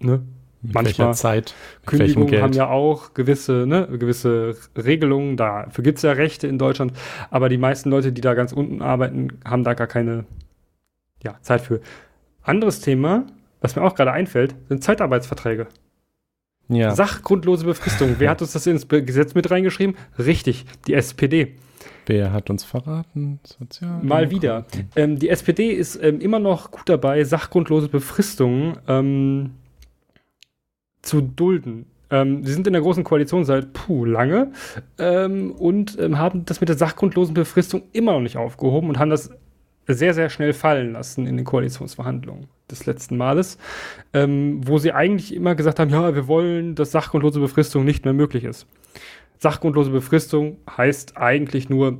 [0.00, 0.22] ne,
[0.64, 1.54] Mit manchmal- Zeit,
[1.84, 6.92] Kündigungen haben ja auch gewisse, ne, gewisse Regelungen, dafür gibt es ja Rechte in Deutschland,
[7.30, 10.24] aber die meisten Leute, die da ganz unten arbeiten, haben da gar keine
[11.22, 11.80] ja, Zeit für.
[12.42, 13.26] Anderes Thema,
[13.60, 15.66] was mir auch gerade einfällt, sind Zeitarbeitsverträge.
[16.68, 16.94] ja.
[16.94, 18.16] Sachgrundlose Befristung.
[18.18, 19.96] Wer hat uns das ins Gesetz mit reingeschrieben?
[20.18, 21.56] Richtig, die SPD.
[22.06, 23.40] Wer hat uns verraten?
[23.44, 24.66] Sozial Mal wieder.
[24.96, 29.52] Ähm, die SPD ist ähm, immer noch gut dabei, sachgrundlose Befristungen ähm,
[31.04, 31.86] zu dulden.
[32.10, 34.52] Ähm, sie sind in der großen Koalition seit puh, lange
[34.98, 39.10] ähm, und ähm, haben das mit der sachgrundlosen Befristung immer noch nicht aufgehoben und haben
[39.10, 39.30] das
[39.86, 43.58] sehr, sehr schnell fallen lassen in den Koalitionsverhandlungen des letzten Males,
[44.12, 48.14] ähm, wo sie eigentlich immer gesagt haben, ja, wir wollen, dass sachgrundlose Befristung nicht mehr
[48.14, 48.66] möglich ist.
[49.38, 51.98] Sachgrundlose Befristung heißt eigentlich nur,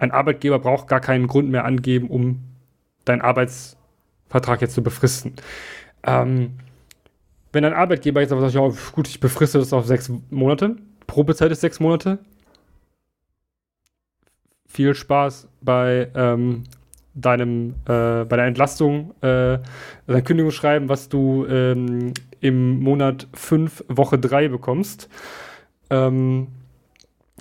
[0.00, 2.40] ein Arbeitgeber braucht gar keinen Grund mehr angeben, um
[3.04, 5.34] deinen Arbeitsvertrag jetzt zu befristen.
[6.04, 6.58] Ähm,
[7.52, 10.76] wenn ein Arbeitgeber jetzt aber sagt, ja, gut, ich befriste das auf sechs Monate,
[11.06, 12.18] Probezeit ist sechs Monate,
[14.66, 16.64] viel Spaß bei ähm,
[17.14, 19.58] deinem, äh, bei der Entlastung, äh,
[20.06, 25.08] dein Kündigungsschreiben, was du ähm, im Monat 5, Woche 3 bekommst.
[25.90, 26.48] Ähm,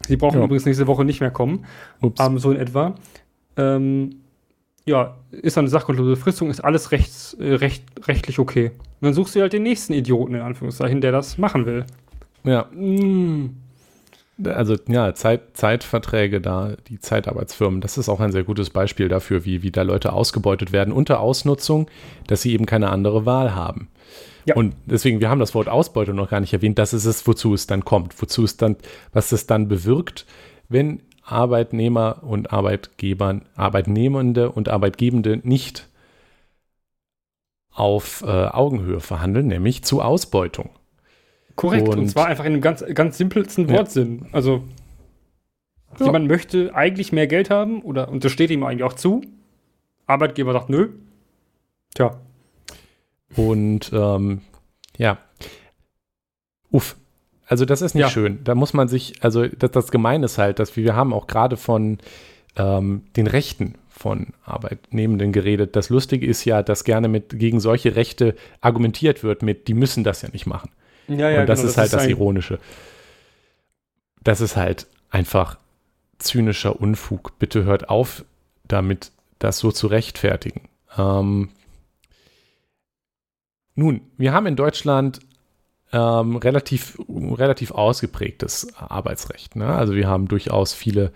[0.08, 0.46] sie brauchen Ja.
[0.46, 1.66] übrigens nächste Woche nicht mehr kommen.
[2.02, 2.96] Ähm, so in etwa.
[3.58, 4.22] Ähm,
[4.86, 8.72] ja, ist eine sachgrundlose Befristung, ist alles rechts, äh, recht, rechtlich okay.
[9.00, 11.86] Und dann suchst du halt den nächsten Idioten, in Anführungszeichen, der das machen will.
[12.44, 13.50] ja, Mm.
[14.44, 19.46] also ja, Zeit, Zeitverträge da, die Zeitarbeitsfirmen, das ist auch ein sehr gutes Beispiel dafür,
[19.46, 21.90] wie, wie da Leute ausgebeutet werden unter Ausnutzung,
[22.28, 23.90] dass sie eben keine andere Wahl haben.
[24.46, 24.56] Ja.
[24.56, 27.54] Und deswegen, wir haben das Wort Ausbeute noch gar nicht erwähnt, das ist es, wozu
[27.54, 28.78] es dann kommt, wozu es dann,
[29.12, 30.26] was es dann bewirkt,
[30.70, 35.90] wenn Arbeitnehmer und Arbeitgebern, Arbeitnehmende und Arbeitgebende nicht
[37.78, 40.70] auf äh, Augenhöhe verhandeln, nämlich zu Ausbeutung.
[41.56, 43.76] Korrekt, und, Und- zwar einfach in einem ganz, ganz simpelsten Ja.
[43.78, 44.26] Wortsinn.
[44.32, 44.64] Also,
[46.00, 46.06] Ja.
[46.08, 49.22] jemand möchte eigentlich mehr Geld haben, oder, und das steht ihm eigentlich auch zu.
[50.08, 50.90] Arbeitgeber sagt, nö.
[51.94, 52.20] Tja,
[53.36, 54.42] Und ähm,
[54.98, 55.18] ja,
[56.72, 56.96] uff.
[57.46, 58.10] Also das ist nicht Ja.
[58.10, 58.44] schön.
[58.44, 61.28] Da muss man sich, also das, das Gemeine ist halt, dass wir, wir haben auch
[61.28, 61.98] gerade von
[62.58, 65.76] ähm, den Rechten von Arbeitnehmenden geredet.
[65.76, 70.04] Das Lustige ist ja, dass gerne mit gegen solche Rechte argumentiert wird mit, die müssen
[70.04, 70.70] das ja nicht machen.
[71.08, 72.60] ja, Und das genau, ist halt das ein- Ironische.
[74.24, 75.58] Das ist halt einfach
[76.20, 77.40] zynischer Unfug.
[77.40, 78.26] Bitte hört auf,
[78.68, 80.68] damit das so zu rechtfertigen.
[80.98, 81.50] Ähm,
[83.76, 85.20] nun, wir haben in Deutschland
[85.94, 89.56] ähm, relativ, relativ ausgeprägtes Arbeitsrecht.
[89.56, 89.68] Ne?
[89.68, 91.14] Also wir haben durchaus viele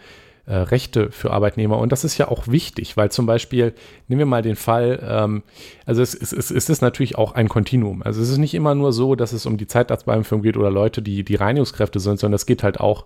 [0.52, 3.74] äh, Rechte für Arbeitnehmer und das ist ja auch wichtig, weil zum Beispiel,
[4.10, 5.44] nehmen wir mal den Fall, ähm,
[5.86, 8.04] also es, es, es, es ist natürlich auch ein Kontinuum.
[8.04, 11.02] Also es ist nicht immer nur so, dass es um die Zeitarztbeifirmen geht oder Leute,
[11.02, 13.06] die die Reinigungskräfte sind, sondern es geht halt auch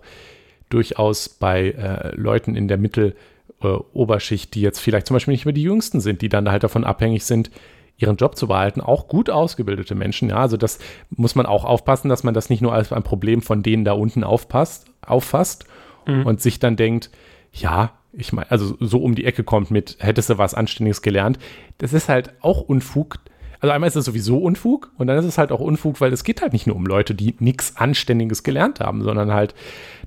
[0.70, 5.62] durchaus bei äh, Leuten in der Mitteloberschicht, die jetzt vielleicht zum Beispiel nicht mehr die
[5.62, 7.52] Jüngsten sind, die dann halt davon abhängig sind,
[7.96, 10.30] ihren Job zu behalten, auch gut ausgebildete Menschen.
[10.30, 10.80] Ja, also das
[11.10, 13.92] muss man auch aufpassen, dass man das nicht nur als ein Problem von denen da
[13.92, 15.64] unten aufpasst, auffasst
[16.06, 16.24] Mhm.
[16.24, 17.10] und sich dann denkt,
[17.56, 21.38] ja, ich meine, also so um die Ecke kommt mit, hättest du was Anständiges gelernt.
[21.78, 23.18] Das ist halt auch Unfug.
[23.60, 26.24] Also einmal ist es sowieso Unfug und dann ist es halt auch Unfug, weil es
[26.24, 29.54] geht halt nicht nur um Leute, die nichts Anständiges gelernt haben, sondern halt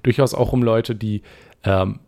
[0.03, 1.23] durchaus auch um Leute, die
[1.63, 1.99] ähm,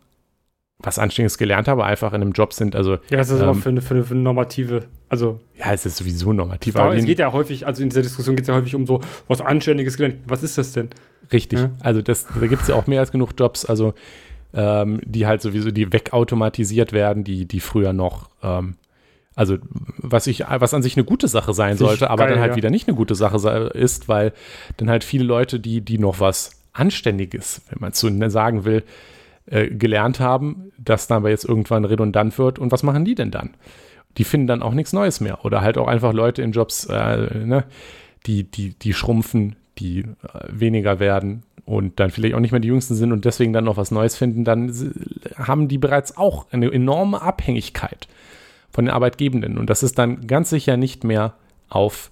[0.78, 2.74] was Anständiges gelernt haben, aber einfach in einem Job sind.
[2.74, 5.72] Also Ja, das ist aber Ähm, für eine, für, eine, für eine normative, also ja,
[5.72, 6.74] es ist sowieso normativ.
[6.76, 8.86] aber aber es geht ja häufig, also in dieser Diskussion geht es ja häufig um
[8.86, 10.20] so was Anständiges gelernt.
[10.26, 10.90] Was ist das denn?
[11.32, 11.60] Richtig.
[11.60, 11.70] Ja.
[11.80, 13.94] Also das, da gibt es ja auch mehr als genug Jobs, also
[14.54, 18.76] ähm, die halt sowieso, die wegautomatisiert werden, die, die früher noch, ähm,
[19.34, 19.56] also
[19.96, 22.56] was ich, was an sich eine gute Sache sein sollte, aber geil, dann halt ja.
[22.56, 23.36] wieder nicht eine gute Sache
[23.74, 24.32] ist, weil
[24.76, 28.82] dann halt viele Leute, die, die noch was Anständiges, wenn man es so sagen will,
[29.46, 32.58] äh, gelernt haben, das dann aber jetzt irgendwann redundant wird.
[32.58, 33.50] Und was machen die denn dann?
[34.18, 35.44] Die finden dann auch nichts Neues mehr.
[35.44, 37.64] Oder halt auch einfach Leute in Jobs, äh, ne,
[38.26, 40.04] die, die, die schrumpfen, die äh,
[40.48, 43.76] weniger werden und dann vielleicht auch nicht mehr die Jüngsten sind und deswegen dann noch
[43.76, 44.72] was Neues finden, dann
[45.36, 48.08] haben die bereits auch eine enorme Abhängigkeit
[48.70, 49.58] von den Arbeitgebenden.
[49.58, 51.34] Und das ist dann ganz sicher nicht mehr
[51.68, 52.10] auf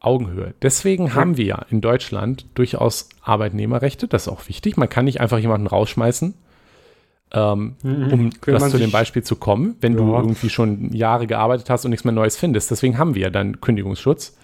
[0.00, 0.54] Augenhöhe.
[0.62, 1.14] Deswegen ja.
[1.14, 4.08] haben wir ja in Deutschland durchaus Arbeitnehmerrechte.
[4.08, 4.76] Das ist auch wichtig.
[4.76, 6.34] Man kann nicht einfach jemanden rausschmeißen,
[7.32, 8.12] ähm, mhm.
[8.12, 9.98] um das zu dem Beispiel zu kommen, wenn ja.
[9.98, 12.70] du irgendwie schon Jahre gearbeitet hast und nichts mehr Neues findest.
[12.70, 14.36] Deswegen haben wir ja dann Kündigungsschutz.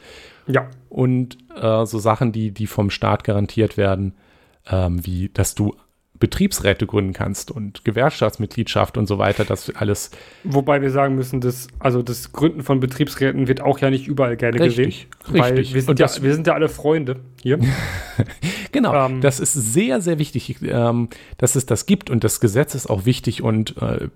[0.47, 0.69] Ja.
[0.89, 4.15] Und äh, so Sachen, die, die vom Staat garantiert werden,
[4.71, 5.75] ähm, wie dass du
[6.19, 10.11] Betriebsräte gründen kannst und Gewerkschaftsmitgliedschaft und so weiter, das alles.
[10.45, 14.37] Wobei wir sagen müssen, dass also das Gründen von Betriebsräten wird auch ja nicht überall
[14.37, 15.43] gerne richtig, gesehen.
[15.45, 15.75] Richtig.
[15.75, 17.59] wir sind, ja, wir sind ja alle Freunde hier.
[18.73, 21.09] genau, ähm, das ist sehr, sehr wichtig, ähm,
[21.39, 24.09] dass es das gibt und das Gesetz ist auch wichtig und äh,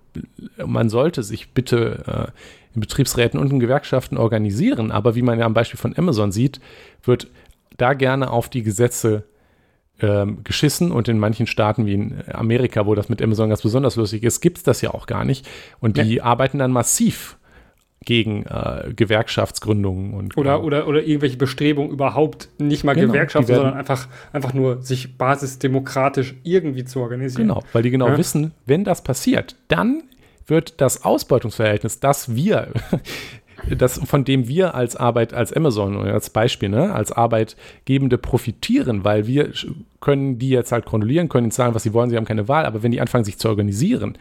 [0.64, 4.92] man sollte sich bitte äh, in Betriebsräten und in Gewerkschaften organisieren.
[4.92, 6.60] Aber wie man ja am Beispiel von Amazon sieht,
[7.02, 7.28] wird
[7.76, 9.24] da gerne auf die Gesetze
[10.02, 13.96] ähm, geschissen und in manchen Staaten wie in Amerika, wo das mit Amazon ganz besonders
[13.96, 15.48] lustig ist, gibt es das ja auch gar nicht.
[15.80, 16.24] Und die ja.
[16.24, 17.36] arbeiten dann massiv
[18.04, 23.54] gegen äh, Gewerkschaftsgründungen und oder, äh, oder, oder irgendwelche Bestrebungen überhaupt nicht mal genau, Gewerkschaften,
[23.54, 27.48] sondern einfach, einfach nur sich basisdemokratisch irgendwie zu organisieren.
[27.48, 28.16] Genau, weil die genau ja.
[28.16, 30.04] wissen, wenn das passiert, dann
[30.46, 32.68] wird das Ausbeutungsverhältnis, das wir
[33.68, 39.26] das, von dem wir als Arbeit, als Amazon als Beispiel, ne, als Arbeitgebende profitieren, weil
[39.26, 39.52] wir
[40.00, 42.66] können die jetzt halt kontrollieren, können ihnen sagen, was sie wollen, sie haben keine Wahl,
[42.66, 44.18] aber wenn die anfangen, sich zu organisieren,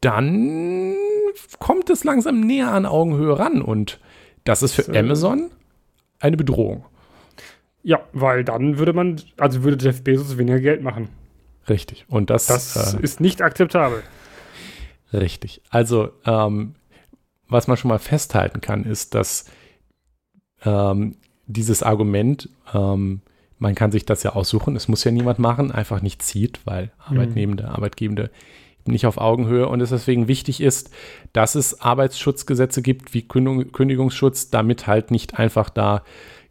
[0.00, 0.94] dann
[1.58, 4.00] kommt es langsam näher an Augenhöhe ran und
[4.44, 4.92] das ist für so.
[4.92, 5.50] Amazon
[6.18, 6.84] eine Bedrohung.
[7.82, 11.08] Ja, weil dann würde man, also würde Jeff Bezos weniger Geld machen.
[11.68, 12.04] Richtig.
[12.08, 14.02] Und das, das äh, ist nicht akzeptabel.
[15.12, 15.62] Richtig.
[15.70, 16.74] Also ähm,
[17.50, 19.44] was man schon mal festhalten kann, ist, dass
[20.64, 23.20] ähm, dieses Argument, ähm,
[23.58, 26.84] man kann sich das ja aussuchen, es muss ja niemand machen, einfach nicht zieht, weil
[26.84, 26.90] mhm.
[26.98, 28.30] Arbeitnehmende, Arbeitgebende
[28.86, 30.90] nicht auf Augenhöhe und es deswegen wichtig ist,
[31.32, 36.02] dass es Arbeitsschutzgesetze gibt wie Kündigungsschutz, damit halt nicht einfach da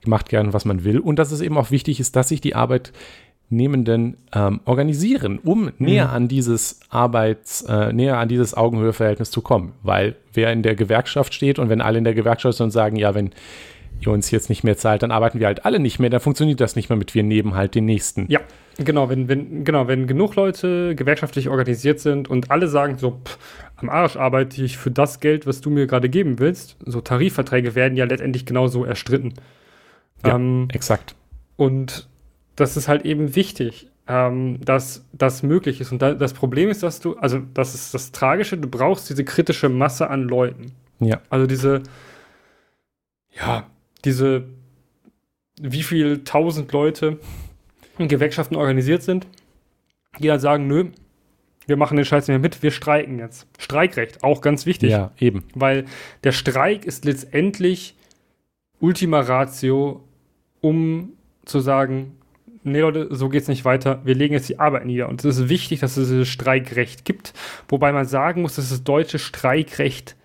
[0.02, 2.56] gemacht werden, was man will und dass es eben auch wichtig ist, dass sich die
[2.56, 2.93] Arbeit
[3.50, 5.72] Nehmenden ähm, organisieren, um mhm.
[5.78, 9.74] näher an dieses Arbeits, äh, näher an dieses Augenhöheverhältnis zu kommen.
[9.82, 12.95] Weil wer in der Gewerkschaft steht und wenn alle in der Gewerkschaft sind und sagen,
[12.95, 13.32] ja, wenn
[14.02, 16.62] ihr uns jetzt nicht mehr zahlt, dann arbeiten wir halt alle nicht mehr, dann funktioniert
[16.62, 18.26] das nicht mehr mit wir neben halt den nächsten.
[18.30, 18.39] Ja,
[18.78, 23.38] genau, wenn, wenn, genau, wenn genug Leute gewerkschaftlich organisiert sind und alle sagen so, pff,
[23.78, 27.76] am Arsch arbeite ich für das Geld, was du mir gerade geben willst, so Tarifverträge
[27.76, 29.34] werden ja letztendlich genauso erstritten.
[30.26, 31.16] Ja, ähm, exakt.
[31.56, 32.09] Und
[32.60, 35.91] das ist halt eben wichtig, ähm, dass das möglich ist.
[35.91, 39.24] Und da, das Problem ist, dass du, also das ist das Tragische, du brauchst diese
[39.24, 40.74] kritische Masse an Leuten.
[40.99, 41.22] Ja.
[41.30, 41.84] Also diese,
[43.32, 43.68] ja,
[44.03, 44.45] diese,
[45.62, 47.20] wie viel tausend Leute
[47.97, 49.28] in Gewerkschaften organisiert sind,
[50.20, 50.86] die dann sagen, nö,
[51.68, 53.47] wir machen den Scheiß nicht mehr mit, wir streiken jetzt.
[53.60, 54.89] Streikrecht, auch ganz wichtig.
[54.89, 55.43] Ja, eben.
[55.53, 55.86] Weil
[56.24, 57.95] der Streik ist letztendlich
[58.80, 60.03] Ultima Ratio,
[60.62, 61.14] um
[61.45, 62.18] zu sagen,
[62.64, 65.10] nee Leute, so geht es nicht weiter, wir legen jetzt die Arbeit nieder.
[65.10, 67.34] Und es ist wichtig, dass es dieses Streikrecht gibt,
[67.68, 70.16] wobei man sagen muss, dass das deutsche Streikrecht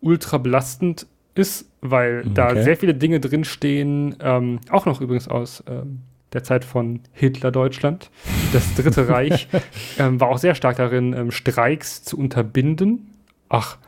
[0.00, 2.30] ultra belastend ist, weil okay.
[2.34, 6.00] da sehr viele Dinge drinstehen, ähm, auch noch übrigens aus ähm,
[6.32, 8.10] der Zeit von Hitler-Deutschland.
[8.52, 9.48] Das Dritte Reich
[9.98, 13.14] ähm, war auch sehr stark darin, ähm, Streiks zu unterbinden.
[13.48, 13.78] Ach,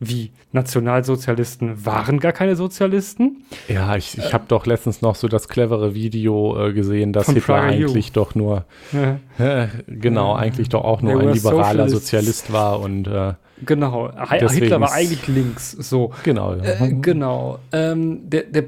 [0.00, 3.44] wie Nationalsozialisten waren gar keine Sozialisten.
[3.68, 7.40] Ja, ich, ich habe doch letztens noch so das clevere Video äh, gesehen, dass Hitler
[7.42, 8.14] Prager eigentlich Hugh.
[8.14, 9.20] doch nur, ja.
[9.38, 14.10] äh, genau, eigentlich doch auch nur ein liberaler Sozialist war und äh, Genau,
[14.48, 16.12] Hitler war eigentlich links, so.
[16.22, 16.54] Genau.
[16.54, 16.86] Ja.
[16.86, 17.58] Äh, genau.
[17.72, 18.64] Ähm, der, der,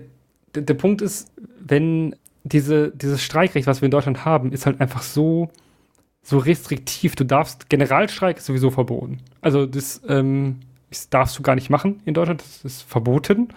[0.55, 1.31] der, der Punkt ist,
[1.61, 2.15] wenn
[2.45, 5.49] diese, dieses Streikrecht, was wir in Deutschland haben, ist halt einfach so,
[6.23, 7.17] so restriktiv.
[7.17, 9.19] Du darfst, Generalstreik ist sowieso verboten.
[9.41, 10.61] Also das, ähm,
[10.93, 13.49] das darfst du gar nicht machen in Deutschland, das ist verboten.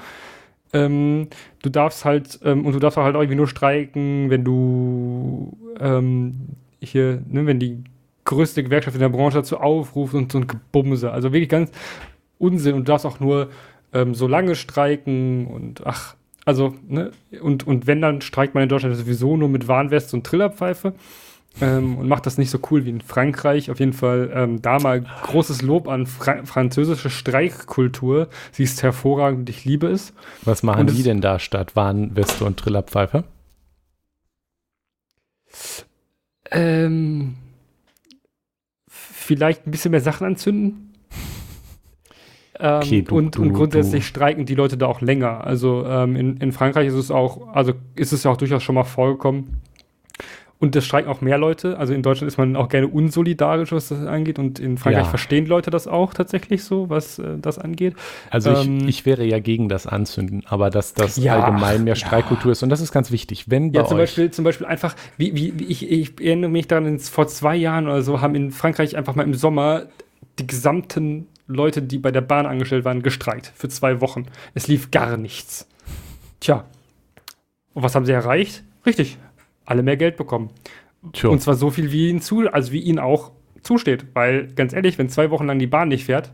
[0.73, 1.27] Ähm,
[1.61, 6.35] du darfst halt, ähm, und du darfst halt auch irgendwie nur streiken, wenn du ähm,
[6.79, 7.83] hier, ne, wenn die
[8.25, 11.11] größte Gewerkschaft in der Branche dazu aufruft und so ein Gebumse.
[11.11, 11.71] Also wirklich ganz
[12.39, 12.73] Unsinn.
[12.73, 13.49] Und du darfst auch nur
[13.93, 16.15] ähm, so lange streiken und ach,
[16.45, 17.11] also, ne,
[17.41, 20.93] und, und wenn, dann streikt man in Deutschland sowieso nur mit Warnwest und Trillerpfeife
[21.61, 23.71] ähm, und macht das nicht so cool wie in Frankreich.
[23.71, 28.27] Auf jeden Fall ähm, da mal großes Lob an Fra französische Streikkultur.
[28.51, 30.13] Sie ist hervorragend und ich liebe es.
[30.43, 33.23] Was machen und die denn da statt Warnweste und Trillerpfeife?
[36.51, 37.35] Ähm,
[38.87, 40.93] vielleicht ein bisschen mehr Sachen anzünden.
[42.59, 45.43] Ähm, Okay, du- und, du- und grundsätzlich du- streiken die Leute da auch länger.
[45.43, 48.75] Also ähm, in, in Frankreich ist es auch, also ist es ja auch durchaus schon
[48.75, 49.61] mal vorgekommen.
[50.57, 51.77] Und das streiken auch mehr Leute.
[51.77, 54.39] Also in Deutschland ist man auch gerne unsolidarisch, was das angeht.
[54.39, 55.09] Und in Frankreich Ja.
[55.09, 57.95] verstehen Leute das auch tatsächlich so, was äh, das angeht.
[58.29, 61.95] Also ich, Ähm, ich wäre ja gegen das Anzünden, aber dass das Ja, allgemein mehr
[61.95, 61.95] ja.
[61.95, 63.49] Streikkultur ist und das ist ganz wichtig.
[63.49, 66.99] Wenn Ja, zum Beispiel, zum Beispiel einfach, wie, wie, wie ich, ich erinnere mich daran,
[66.99, 69.87] vor zwei Jahren oder so haben in Frankreich einfach mal im Sommer
[70.39, 73.51] die gesamten Leute, die bei der Bahn angestellt waren, gestreikt.
[73.55, 74.25] Für zwei Wochen.
[74.53, 75.67] Es lief gar nichts.
[76.39, 76.63] Tja.
[77.73, 78.63] Und was haben sie erreicht?
[78.85, 79.17] Richtig.
[79.65, 80.49] Alle mehr Geld bekommen.
[81.13, 84.05] Tja, Und zwar so viel, wie ihnen zu, also wie ihnen auch zusteht.
[84.13, 86.31] Weil, ganz ehrlich, wenn zwei Wochen lang die Bahn nicht fährt,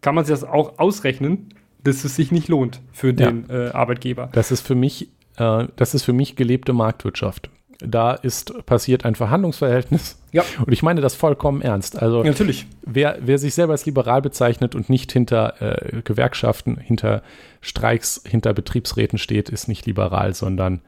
[0.00, 3.30] kann man sich das auch ausrechnen, dass es sich nicht lohnt für Ja.
[3.30, 4.28] den äh, Arbeitgeber.
[4.32, 7.50] das ist für mich, äh, das ist für mich gelebte Marktwirtschaft.
[7.80, 10.20] Da ist passiert ein Verhandlungsverhältnis.
[10.32, 10.44] Ja.
[10.66, 12.02] Und ich meine das vollkommen ernst.
[12.02, 12.66] Also Ja, natürlich.
[12.84, 17.22] wer, wer sich selber als liberal bezeichnet und nicht hinter äh, Gewerkschaften, hinter
[17.60, 20.80] Streiks, hinter Betriebsräten steht, ist nicht liberal, sondern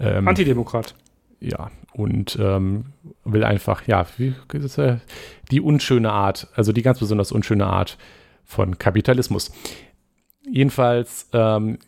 [0.00, 0.94] ähm, Antidemokrat.
[1.40, 2.86] ja, und ähm,
[3.24, 4.34] will einfach, ja, wie,
[4.78, 4.96] äh,
[5.50, 7.96] die unschöne Art, also die ganz besonders unschöne Art
[8.44, 9.50] von Kapitalismus.
[10.48, 11.78] Jedenfalls, ähm,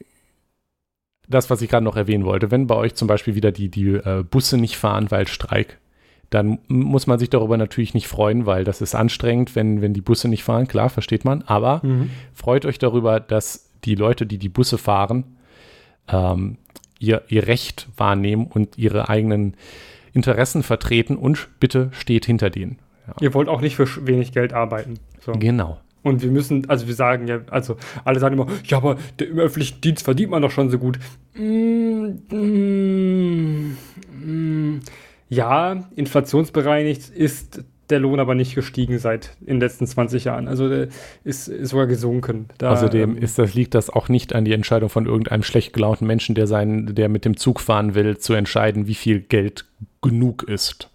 [1.28, 3.88] das, was ich gerade noch erwähnen wollte, wenn bei euch zum Beispiel wieder die, die
[3.94, 5.78] äh, Busse nicht fahren, weil Streik,
[6.30, 10.00] dann muss man sich darüber natürlich nicht freuen, weil das ist anstrengend, wenn, wenn die
[10.00, 12.10] Busse nicht fahren, klar, versteht man, aber Mhm.
[12.34, 15.36] freut euch darüber, dass die Leute, die die Busse fahren,
[16.08, 16.56] ähm,
[16.98, 19.54] ihr, ihr Recht wahrnehmen und ihre eigenen
[20.12, 22.78] Interessen vertreten und bitte steht hinter denen.
[23.20, 24.98] Ihr wollt auch nicht für wenig Geld arbeiten.
[25.20, 25.32] So.
[25.32, 25.78] Genau.
[26.02, 29.38] Und wir müssen, also wir sagen ja, also alle sagen immer, ja, aber der, im
[29.38, 30.98] öffentlichen Dienst verdient man doch schon so gut.
[31.34, 33.76] Mm, mm,
[34.24, 34.80] mm.
[35.28, 40.48] Ja, inflationsbereinigt ist der Lohn aber nicht gestiegen seit in den letzten 20 Jahren.
[40.48, 40.88] Also der
[41.24, 42.46] ist, ist sogar gesunken.
[42.58, 45.72] Da, Außerdem ähm, ist das, liegt das auch nicht an die Entscheidung von irgendeinem schlecht
[45.72, 49.64] gelaunten Menschen, der, seinen, der mit dem Zug fahren will, zu entscheiden, wie viel Geld
[50.02, 50.90] genug ist.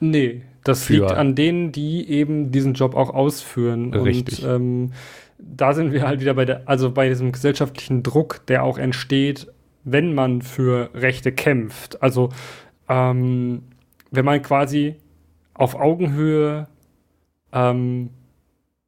[0.00, 3.92] Nee, das liegt an denen, die eben diesen Job auch ausführen.
[3.94, 4.44] Richtig.
[4.44, 4.92] Und ähm,
[5.38, 9.46] da sind wir halt wieder bei der, also bei diesem gesellschaftlichen Druck, der auch entsteht,
[9.84, 12.02] wenn man für Rechte kämpft.
[12.02, 12.30] Also
[12.88, 13.62] ähm,
[14.10, 14.96] wenn man quasi
[15.54, 16.66] auf Augenhöhe
[17.52, 18.10] ähm,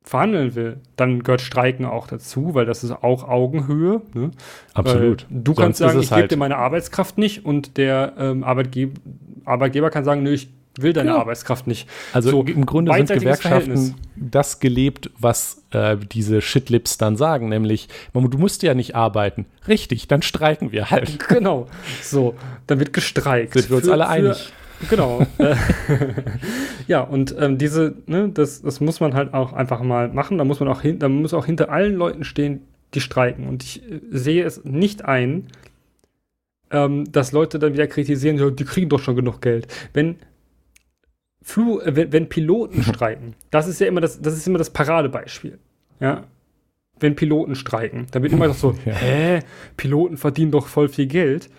[0.02, 4.02] verhandeln will, dann gehört Streiken auch dazu, weil das ist auch Augenhöhe.
[4.14, 4.30] Ne?
[4.74, 5.26] Absolut.
[5.30, 8.44] Weil du Sonst kannst sagen, ich gebe halt- dir meine Arbeitskraft nicht und der ähm,
[8.44, 8.92] Arbeitgeber,
[9.44, 10.48] Arbeitgeber kann sagen, nö, ich
[10.78, 11.20] will deine Genau.
[11.22, 11.88] Arbeitskraft nicht.
[12.12, 13.94] Also So, im Grunde sind Gewerkschaften Verhältnis.
[14.16, 19.46] das gelebt, was äh, diese Shitlips dann sagen, nämlich, du musst ja nicht arbeiten.
[19.66, 21.18] Richtig, dann streiken wir halt.
[21.28, 21.66] Genau.
[22.02, 22.34] So,
[22.66, 23.54] dann wird gestreikt.
[23.54, 24.52] Sind wir uns alle einig?
[24.90, 25.26] Genau.
[25.38, 25.54] Äh,
[26.86, 30.38] ja, und ähm, diese, ne, das, das muss man halt auch einfach mal machen.
[30.38, 32.62] Da muss man auch hin, da muss auch hinter allen Leuten stehen,
[32.94, 33.48] die streiken.
[33.48, 35.46] Und ich äh, sehe es nicht ein,
[36.70, 39.66] ähm, dass Leute dann wieder kritisieren, die kriegen doch schon genug Geld.
[39.92, 40.16] Wenn
[41.42, 44.70] Flu äh, wenn, wenn Piloten streiken, das ist ja immer das, das ist immer das
[44.70, 45.58] Paradebeispiel.
[46.00, 46.24] Ja.
[46.98, 48.92] Wenn Piloten streiken, dann wird immer noch so, Ja.
[48.94, 49.40] hä,
[49.76, 51.50] Piloten verdienen doch voll viel Geld.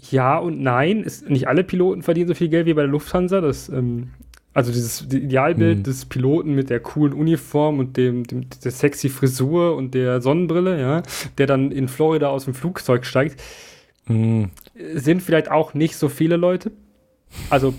[0.00, 3.40] Ja und nein, ist, nicht alle Piloten verdienen so viel Geld wie bei der Lufthansa.
[3.40, 4.10] Das, ähm,
[4.54, 5.82] also dieses Idealbild Hm.
[5.84, 10.80] des Piloten mit der coolen Uniform und dem, dem der sexy Frisur und der Sonnenbrille,
[10.80, 11.02] ja,
[11.36, 13.40] der dann in Florida aus dem Flugzeug steigt,
[14.06, 14.50] Hm,
[14.94, 16.72] sind vielleicht auch nicht so viele Leute.
[17.50, 17.74] Also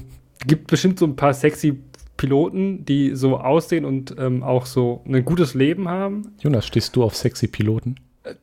[0.46, 1.80] gibt bestimmt so ein paar sexy
[2.18, 6.34] Piloten, die so aussehen und ähm, auch so ein gutes Leben haben.
[6.40, 7.96] Jonas, stehst du auf sexy Piloten?
[8.24, 8.36] Ein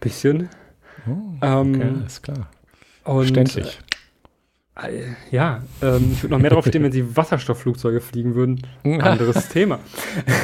[0.00, 0.48] bisschen.
[1.06, 1.10] Oh,
[1.42, 2.50] Ähm, okay, alles klar.
[3.04, 3.78] Und, Verständlich.
[4.74, 8.66] Äh, ja, ähm, ich würde noch mehr drauf stehen, wenn sie Wasserstoffflugzeuge fliegen würden.
[8.84, 9.80] Anderes Thema.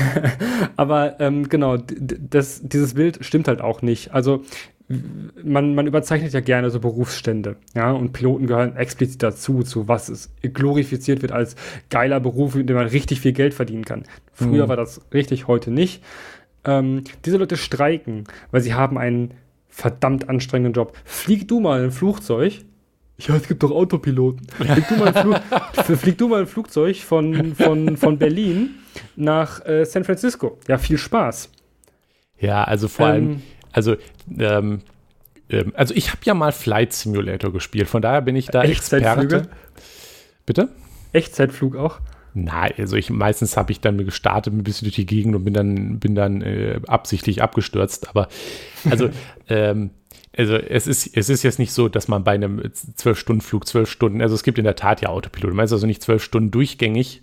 [0.76, 4.12] Aber ähm, genau, das, dieses Bild stimmt halt auch nicht.
[4.12, 4.42] Also
[5.42, 10.08] man, man überzeichnet ja gerne so Berufsstände, ja, und Piloten gehören explizit dazu, zu was
[10.08, 11.56] es glorifiziert wird als
[11.90, 14.04] geiler Beruf, in dem man richtig viel Geld verdienen kann.
[14.32, 14.68] Früher Mhm.
[14.68, 16.02] war das richtig, heute nicht.
[16.64, 19.34] Ähm, diese Leute streiken, weil sie haben einen
[19.78, 20.96] verdammt anstrengenden Job.
[21.04, 22.64] Flieg du mal ein Flugzeug.
[23.20, 24.46] Ja, es gibt doch Autopiloten.
[24.56, 28.70] Flieg du mal ein, Flu flieg du mal ein Flugzeug von, von, von Berlin
[29.14, 30.58] nach äh, San Francisco.
[30.66, 31.50] Ja, viel Spaß.
[32.40, 33.96] Ja, also vor allem, Ähm, also,
[34.36, 34.80] ähm,
[35.48, 39.36] ähm, also ich habe ja mal Flight Simulator gespielt, von daher bin ich da Echtzeitflüge?
[39.36, 39.56] Experte.
[40.44, 40.68] Bitte?
[41.12, 42.00] Echtzeitflug auch.
[42.34, 45.54] Nein, also ich meistens habe ich dann gestartet, ein bisschen durch die Gegend und bin
[45.54, 48.08] dann, bin dann äh, absichtlich abgestürzt.
[48.10, 48.28] Aber
[48.90, 49.10] also,
[49.48, 49.90] ähm,
[50.36, 54.22] also es ist, es ist jetzt nicht so, dass man bei einem Zwölf-Stunden-Flug zwölf Stunden,
[54.22, 57.22] also es gibt in der Tat ja Autopilot, du meinst also nicht zwölf Stunden durchgängig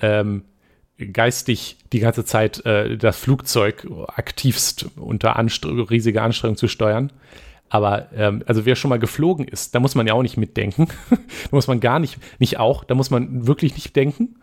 [0.00, 0.44] ähm,
[1.12, 7.12] geistig die ganze Zeit äh, das Flugzeug aktivst unter Anstre riesiger Anstrengung zu steuern.
[7.68, 10.88] Aber ähm, also wer schon mal geflogen ist, da muss man ja auch nicht mitdenken.
[11.10, 11.16] da
[11.50, 14.36] muss man gar nicht, nicht auch, da muss man wirklich nicht denken.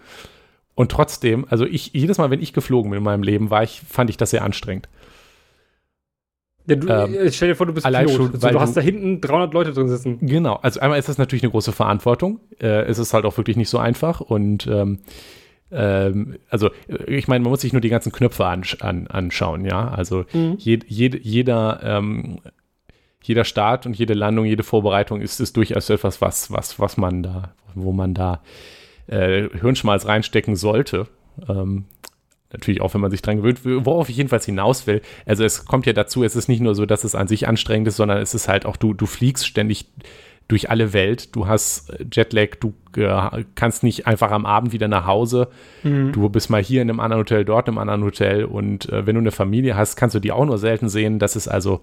[0.75, 3.81] Und trotzdem, also ich, jedes Mal, wenn ich geflogen bin in meinem Leben, war ich,
[3.87, 4.89] fand ich das sehr anstrengend.
[6.67, 8.11] Ja, du, ähm, stell dir vor, du bist Pilot.
[8.11, 10.19] Schon, also, du hast da hinten 300 Leute drin sitzen.
[10.21, 12.39] Genau, also einmal ist das natürlich eine große Verantwortung.
[12.59, 14.99] Äh, es ist halt auch wirklich nicht so einfach und ähm,
[15.71, 16.69] ähm, also
[17.07, 19.87] ich meine, man muss sich nur die ganzen Knöpfe ansch an, anschauen, ja.
[19.89, 20.55] Also mhm.
[20.57, 22.39] je, je, jeder, ähm,
[23.21, 27.23] jeder Start und jede Landung, jede Vorbereitung ist, ist durchaus etwas, was, was, was man
[27.23, 28.41] da, wo man da
[29.07, 31.07] äh, Hirnschmalz reinstecken sollte.
[31.47, 31.85] Ähm,
[32.51, 35.01] natürlich auch, wenn man sich dran gewöhnt, worauf ich jedenfalls hinaus will.
[35.25, 37.87] Also es kommt ja dazu, es ist nicht nur so, dass es an sich anstrengend
[37.87, 39.85] ist, sondern es ist halt auch, du, du fliegst ständig
[40.47, 41.35] durch alle Welt.
[41.35, 45.47] Du hast Jetlag, du äh, kannst nicht einfach am Abend wieder nach Hause.
[45.83, 46.11] Mhm.
[46.11, 48.43] Du bist mal hier in einem anderen Hotel, dort in einem anderen Hotel.
[48.43, 51.19] Und äh, wenn du eine Familie hast, kannst du die auch nur selten sehen.
[51.19, 51.81] Das ist also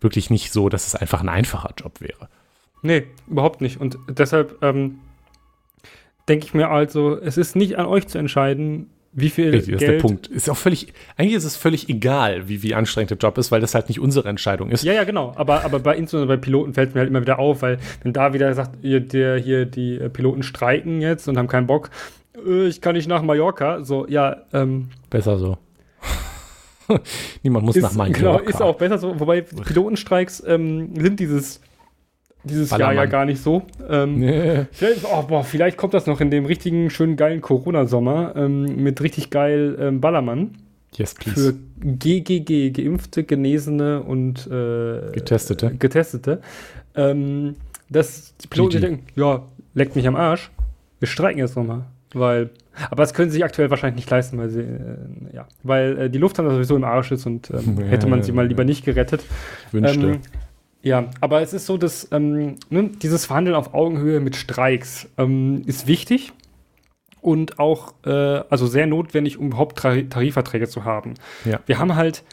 [0.00, 2.28] wirklich nicht so, dass es einfach ein einfacher Job wäre.
[2.82, 3.80] Nee, überhaupt nicht.
[3.80, 5.00] Und deshalb ähm,
[6.28, 9.82] denke ich mir also, es ist nicht an euch zu entscheiden, wie viel Richtig, Geld.
[9.82, 10.26] Das ist der Punkt.
[10.28, 13.60] Ist auch völlig, eigentlich ist es völlig egal, wie, wie anstrengend der Job ist, weil
[13.60, 14.84] das halt nicht unsere Entscheidung ist.
[14.84, 15.32] Ja, ja, genau.
[15.34, 18.32] Aber, aber bei insbesondere bei Piloten fällt mir halt immer wieder auf, weil wenn da
[18.32, 21.90] wieder sagt, ihr, der hier die äh, Piloten streiken jetzt und haben keinen Bock,
[22.46, 23.82] äh, ich kann nicht nach Mallorca.
[23.82, 25.58] So, ja, ähm, Besser so.
[27.42, 28.18] Niemand muss ist, nach Mallorca.
[28.18, 29.18] Genau, ist auch besser so.
[29.18, 31.60] Wobei Pilotenstreiks ähm, sind dieses
[32.44, 32.96] dieses Ballermann.
[32.96, 33.62] Jahr ja gar nicht so.
[33.88, 34.66] Ähm, nee.
[34.70, 39.02] vielleicht, oh, boah, vielleicht kommt das noch in dem richtigen, schönen, geilen Corona-Sommer ähm, mit
[39.02, 40.56] richtig geil ähm, Ballermann.
[40.94, 41.52] Yes, please.
[41.52, 45.74] Für GGG, Geimpfte, Genesene und äh, Getestete.
[45.78, 46.40] Getestete.
[46.94, 47.56] Ähm,
[47.90, 50.50] dass die Piloten denken, ja, leckt mich am Arsch.
[51.00, 51.86] Wir streiken jetzt nochmal.
[52.14, 52.50] Weil,
[52.90, 56.10] aber das können sie sich aktuell wahrscheinlich nicht leisten, weil sie, äh, ja, weil äh,
[56.10, 59.24] die Lufthansa sowieso im Arsch ist und ähm, hätte man sie mal lieber nicht gerettet.
[59.66, 60.06] Ich wünschte.
[60.06, 60.20] Ähm,
[60.82, 65.62] ja, aber es ist so, dass ähm, ne, dieses Verhandeln auf Augenhöhe mit Streiks ähm,
[65.66, 66.32] ist wichtig
[67.20, 71.14] und auch äh, also sehr notwendig, um überhaupt Tarifverträge zu haben.
[71.44, 71.60] Ja.
[71.66, 72.24] Wir haben halt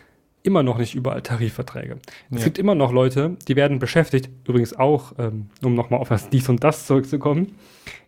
[0.43, 1.97] immer noch nicht überall Tarifverträge.
[2.29, 6.29] Es gibt immer noch Leute, die werden beschäftigt, übrigens auch, ähm, um nochmal auf das
[6.29, 7.55] dies und das zurückzukommen,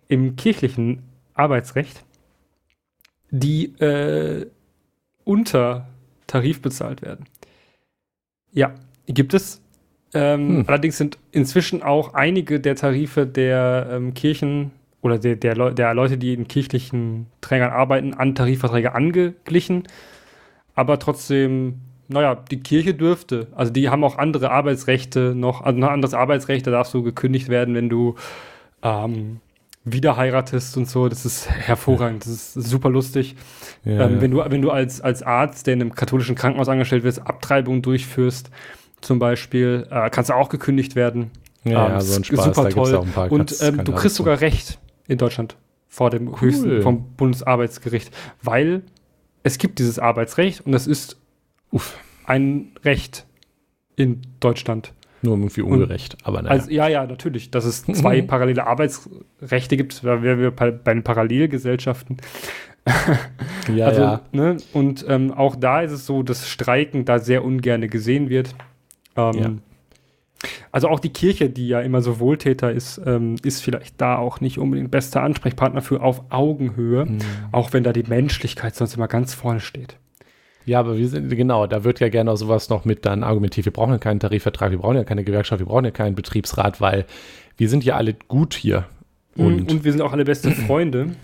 [0.08, 1.02] im kirchlichen
[1.38, 2.04] Arbeitsrecht,
[3.30, 4.48] die äh,
[5.24, 5.88] unter
[6.28, 7.26] Tarif bezahlt werden.
[8.52, 8.74] Ja,
[9.08, 9.62] gibt es
[10.14, 10.64] ähm, hm.
[10.68, 14.72] Allerdings sind inzwischen auch einige der Tarife der ähm, Kirchen
[15.02, 19.84] oder der, der, Le der, Leute, die in kirchlichen Trägern arbeiten, an Tarifverträge angeglichen.
[20.76, 23.48] Aber trotzdem, naja, die Kirche dürfte.
[23.56, 27.50] Also die haben auch andere Arbeitsrechte noch, also ein anderes Arbeitsrecht, da darfst du gekündigt
[27.50, 28.16] werden, wenn du
[28.84, 29.40] ähm,
[29.92, 31.08] wieder heiratest und so.
[31.08, 33.36] Das ist hervorragend, das ist super lustig.
[33.84, 34.22] Ja, ähm, ja.
[34.22, 37.82] Wenn du, wenn du als, als Arzt, der in einem katholischen Krankenhaus angestellt wirst, Abtreibung
[37.82, 38.50] durchführst,
[39.02, 41.32] zum Beispiel, äh, kannst du auch gekündigt werden.
[41.64, 43.06] Ja, ähm, ja so ein Spaß, super toll.
[43.30, 45.56] Und ähm, du kriegst sogar Recht in Deutschland
[45.88, 46.42] vor dem cool.
[46.42, 48.12] höchsten, vom Bundesarbeitsgericht,
[48.42, 48.84] weil
[49.44, 51.18] es gibt dieses Arbeitsrecht und das ist
[51.72, 53.26] uff, ein Recht
[53.96, 54.94] in Deutschland.
[55.22, 56.52] Nur irgendwie ungerecht, und, aber naja.
[56.52, 61.04] Also, ja, ja, natürlich, dass es zwei parallele Arbeitsrechte gibt, da wären wir bei den
[61.04, 62.18] Parallelgesellschaften.
[63.74, 64.22] ja, also, ja.
[64.32, 68.56] Ne, und ähm, auch da ist es so, dass Streiken da sehr ungern gesehen wird.
[69.16, 69.52] Ähm, ja.
[70.72, 74.40] Also auch die Kirche, die ja immer so Wohltäter ist, ähm, ist vielleicht da auch
[74.42, 77.20] nicht unbedingt bester Ansprechpartner für auf Augenhöhe, mhm.
[77.52, 79.98] auch wenn da die Menschlichkeit sonst immer ganz vorne steht.
[80.68, 83.66] Ja, aber wir sind, genau, da wird ja gerne auch sowas noch mit dann argumentiert.
[83.66, 86.82] Wir brauchen ja keinen Tarifvertrag, wir brauchen ja keine Gewerkschaft, wir brauchen ja keinen Betriebsrat,
[86.82, 87.06] weil
[87.56, 88.86] wir sind ja alle gut hier.
[89.38, 91.16] Und, und wir sind auch alle beste Freunde.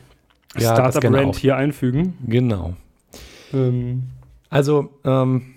[0.57, 2.17] ja, Startup-Brand hier einfügen.
[2.25, 2.75] Genau.
[3.53, 4.03] Ähm.
[4.49, 5.55] Also, ähm,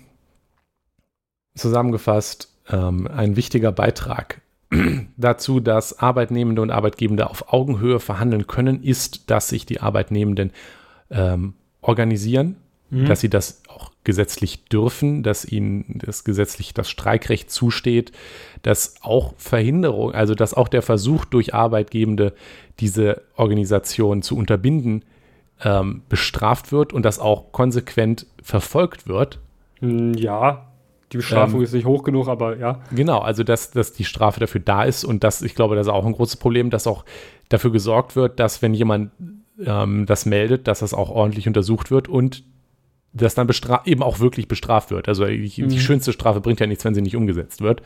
[1.55, 4.41] zusammengefasst, ähm, ein wichtiger Beitrag
[5.17, 10.51] dazu, dass Arbeitnehmende und Arbeitgebende auf Augenhöhe verhandeln können, ist, dass sich die Arbeitnehmenden
[11.09, 12.57] ähm, organisieren,
[12.89, 13.05] mhm.
[13.05, 18.11] dass sie das auch gesetzlich dürfen, dass ihnen das gesetzlich das Streikrecht zusteht,
[18.61, 22.33] dass auch Verhinderung, also dass auch der Versuch durch Arbeitgebende,
[22.79, 25.03] diese Organisation zu unterbinden,
[25.63, 29.39] ähm, bestraft wird und das auch konsequent verfolgt wird.
[29.79, 30.67] Hm, ja,
[31.11, 32.81] die Bestrafung ähm, ist nicht hoch genug, aber ja.
[32.93, 35.93] Genau, also dass, dass die Strafe dafür da ist und das, ich glaube, das ist
[35.93, 37.05] auch ein großes Problem, dass auch
[37.49, 39.11] dafür gesorgt wird, dass wenn jemand
[39.65, 42.43] ähm, das meldet, dass das auch ordentlich untersucht wird und
[43.13, 43.49] dass dann
[43.85, 45.07] eben auch wirklich bestraft wird.
[45.07, 45.69] Also die, mhm.
[45.69, 47.81] die, schönste Strafe bringt ja nichts, wenn sie nicht umgesetzt wird.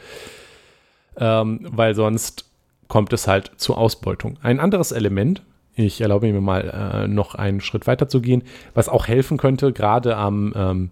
[1.18, 2.46] Ähm, weil sonst
[2.88, 4.38] kommt es halt zur Ausbeutung.
[4.42, 5.44] Ein anderes Element,
[5.76, 8.44] ich erlaube mir mal äh, noch einen Schritt weiter zu gehen,
[8.74, 10.92] was auch helfen könnte, gerade am ähm,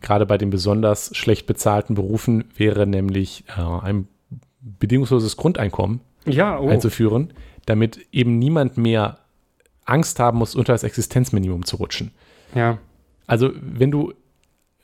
[0.00, 4.08] gerade bei den besonders schlecht bezahlten Berufen wäre nämlich äh, ein
[4.60, 6.68] bedingungsloses Grundeinkommen Ja, oh.
[6.68, 7.32] einzuführen,
[7.66, 9.18] damit eben niemand mehr
[9.84, 12.12] Angst haben muss, unter das Existenzminimum zu rutschen.
[12.54, 12.78] ja.
[13.26, 14.12] Also wenn du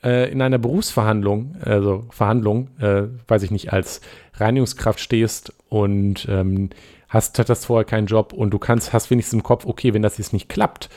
[0.03, 4.01] äh, in einer Berufsverhandlung, also Verhandlung, äh, weiß ich nicht, als
[4.35, 6.69] Reinigungskraft stehst und ähm,
[7.07, 10.17] hast, hattest vorher keinen Job und du kannst, hast wenigstens im Kopf, okay, wenn das
[10.17, 10.89] jetzt nicht klappt,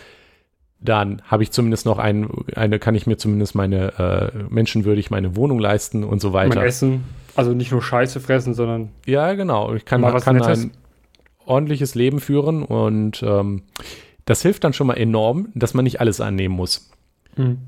[0.79, 5.37] dann habe ich zumindest noch ein, eine, kann ich mir zumindest meine äh, menschenwürdig meine
[5.37, 6.65] Wohnung leisten und so Mein weiter.
[6.65, 9.75] Essen, also nicht nur Scheiße fressen, sondern Ja, genau.
[9.75, 10.73] Ich kann, Mal was kann ein
[11.45, 13.63] ordentliches Leben führen und ähm,
[14.25, 16.91] das hilft dann schon mal enorm, dass man nicht alles annehmen muss.
[17.37, 17.59] Hm.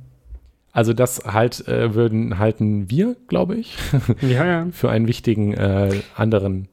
[0.72, 3.76] Also das halt äh, würden halten wir, glaube ich,
[4.20, 4.66] ja, ja.
[4.72, 6.68] für einen wichtigen äh, anderen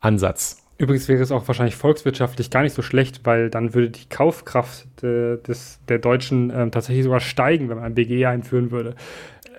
[0.00, 0.62] Ansatz.
[0.78, 4.86] Übrigens wäre es auch wahrscheinlich volkswirtschaftlich gar nicht so schlecht, weil dann würde die Kaufkraft
[5.02, 8.94] de, des, der Deutschen ähm, tatsächlich sogar steigen, wenn man ein BGE einführen würde.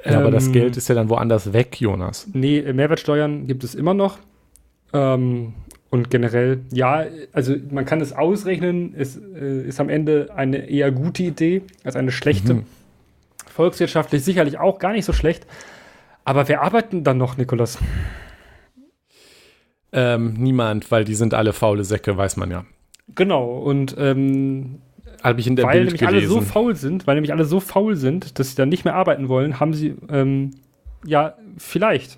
[0.03, 2.27] Ja, aber das Ähm, Geld ist ja dann woanders weg, Jonas.
[2.33, 4.17] Nee, Mehrwertsteuern gibt es immer noch.
[4.93, 5.53] Ähm,
[5.91, 10.89] und generell, ja, also man kann es ausrechnen, es äh, ist am Ende eine eher
[10.89, 12.55] gute Idee als eine schlechte.
[12.55, 12.63] Mhm.
[13.47, 15.45] Volkswirtschaftlich sicherlich auch gar nicht so schlecht.
[16.23, 17.77] Aber wer arbeitet denn dann noch, Nikolas?
[19.91, 22.63] Ähm, niemand, weil die sind alle faule Säcke, weiß man ja.
[23.13, 24.79] Genau, und ähm,
[25.21, 26.51] Habe ich in der weil Bild nämlich alle so gelesen.
[26.53, 29.59] faul sind, weil nämlich alle so faul sind, dass sie dann nicht mehr arbeiten wollen,
[29.59, 30.51] haben sie, ähm,
[31.05, 32.17] ja, vielleicht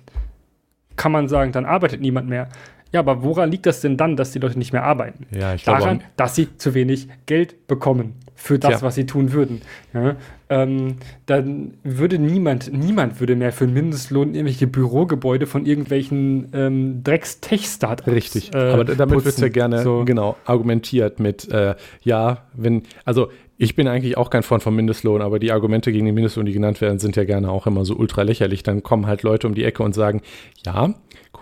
[0.94, 2.48] kann man sagen, dann arbeitet niemand mehr.
[2.94, 5.26] Ja, aber woran liegt das denn dann, dass die Leute nicht mehr arbeiten?
[5.36, 8.82] ja, ich glaube, Daran, dass sie zu wenig Geld bekommen für das, Tja.
[8.82, 9.62] was sie tun würden.
[9.92, 10.14] Ja,
[10.48, 17.02] ähm, dann würde niemand, niemand würde mehr für einen Mindestlohn irgendwelche Bürogebäude von irgendwelchen ähm,
[17.02, 20.04] Drecks-Tech-Startups Richtig, äh, aber damit wird es ja gerne So.
[20.04, 25.22] genau argumentiert mit, äh, ja, wenn, also ich bin eigentlich auch kein Freund vom Mindestlohn,
[25.22, 27.94] aber die Argumente gegen den Mindestlohn, die genannt werden, sind ja gerne auch immer so
[27.94, 28.62] ultra lächerlich.
[28.62, 30.22] Dann kommen halt Leute um die Ecke und sagen,
[30.64, 30.94] ja,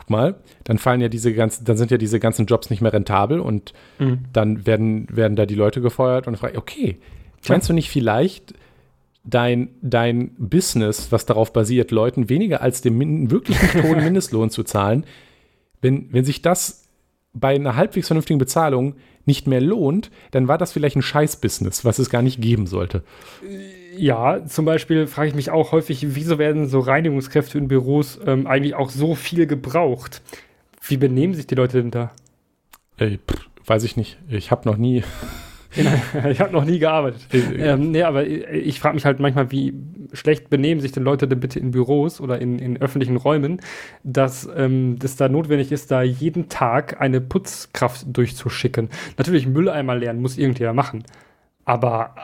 [0.02, 0.34] guck mal,
[0.64, 3.72] dann fallen ja diese ganzen, dann sind ja diese ganzen Jobs nicht mehr rentabel und
[3.98, 4.18] Mhm.
[4.32, 6.98] dann werden, werden da die Leute gefeuert und frage, okay,
[7.42, 7.54] Tja.
[7.54, 8.54] meinst du nicht vielleicht
[9.24, 14.50] dein, dein Business, was darauf basiert, Leuten weniger als den min wirklich nicht hohen Mindestlohn
[14.50, 15.04] zu zahlen,
[15.80, 16.88] wenn, wenn sich das
[17.32, 18.94] bei einer halbwegs vernünftigen Bezahlung
[19.24, 23.04] nicht mehr lohnt, dann war das vielleicht ein Scheiß-Business, was es gar nicht geben sollte.
[23.94, 28.46] Ja, zum Beispiel frage ich mich auch häufig, wieso werden so Reinigungskräfte in Büros ähm,
[28.46, 30.22] eigentlich auch so viel gebraucht?
[30.86, 32.10] Wie benehmen sich die Leute denn da?
[32.96, 34.18] Ey, pff, weiß ich nicht.
[34.28, 35.04] Ich habe noch nie.
[36.30, 37.26] ich habe noch nie gearbeitet.
[37.32, 39.74] Äh, Ähm, nee, aber ich, ich frage mich halt manchmal, wie
[40.12, 43.60] schlecht benehmen sich denn Leute denn bitte in Büros oder in, in öffentlichen Räumen,
[44.04, 48.88] dass ähm, das da notwendig ist, da jeden Tag eine Putzkraft durchzuschicken.
[49.18, 51.04] Natürlich Mülleimer lernen muss irgendjemand machen.
[51.64, 52.14] Aber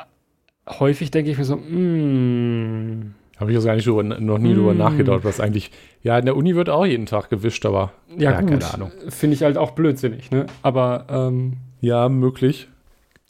[0.81, 4.79] häufig denke ich mir so, mm, Habe ich gar nicht drüber, noch nie drüber Mm.
[4.79, 5.71] nachgedacht, was eigentlich.
[6.03, 8.91] Ja, in der Uni wird auch jeden Tag gewischt, aber ja, Ja, gut, keine Ahnung.
[9.09, 10.47] finde ich halt auch blödsinnig, ne?
[10.63, 12.69] Aber ähm, ja, möglich.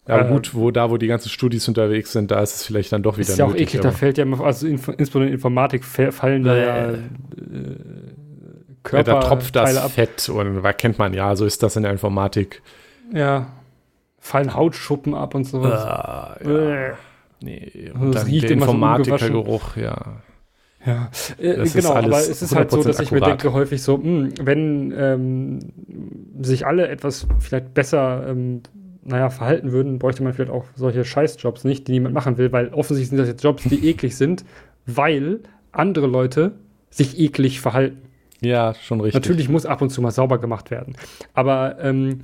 [0.06, 2.90] Ja, Äh, gut, wo da, wo die ganzen Studis unterwegs sind, da ist es vielleicht
[2.92, 5.26] dann doch wieder ist ja auch nötig, eklig, da fällt ja immer, also inf insbesondere
[5.28, 6.94] in Informatik fa- fallen da ja, Bäh.
[6.94, 9.90] äh, ja, da tropft das ab.
[9.90, 12.62] Fett und was kennt man ja, so ist das in der Informatik.
[13.12, 13.48] Ja.
[14.20, 15.84] Fallen Hautschuppen ab und sowas.
[15.84, 16.92] Ah, ja.
[17.40, 20.22] Nee, Das und dann riecht der immer so Informatikergeruch, ja.
[20.84, 23.18] Ja, äh, Das ist genau, alles aber es ist halt so, 100% dass ich mir
[23.18, 23.42] akkurat.
[23.42, 25.58] denke häufig so, mh, wenn ähm,
[26.40, 28.62] sich alle etwas vielleicht besser, ähm,
[29.04, 32.68] naja, verhalten würden, bräuchte man vielleicht auch solche Scheißjobs nicht, die niemand machen will, weil
[32.68, 34.44] offensichtlich sind das jetzt Jobs, die eklig sind,
[34.86, 35.40] weil
[35.72, 36.52] andere Leute
[36.90, 38.02] sich eklig verhalten.
[38.40, 39.20] Ja, schon richtig.
[39.20, 40.94] Natürlich muss ab und zu mal sauber gemacht werden.
[41.34, 42.20] Aber ähm,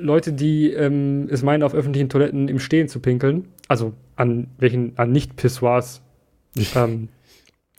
[0.00, 4.92] Leute, die ähm, es meinen, auf öffentlichen Toiletten im Stehen zu pinkeln, also an welchen,
[4.96, 6.02] an Nicht-Pissoirs
[6.74, 7.08] ähm,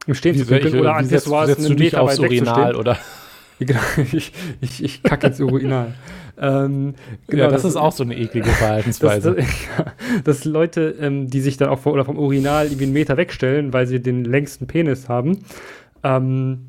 [0.05, 2.97] im Stehen Wie, zu pinkeln welche, oder an Pissoirs einen Meter aufs weit Urinal oder?
[3.61, 3.81] Genau,
[4.13, 5.93] ich, ich, ich kacke ins Urinal.
[6.41, 6.95] ähm,
[7.27, 9.35] genau, ja, das, ist auch so eine eklige dass, Verhaltensweise.
[9.35, 9.45] dass,
[9.77, 9.85] ja,
[10.23, 13.73] dass Leute, ähm, die sich dann auch vor, oder vom Urinal irgendwie einen Meter wegstellen,
[13.73, 15.39] weil sie den längsten Penis haben,
[16.03, 16.68] ähm,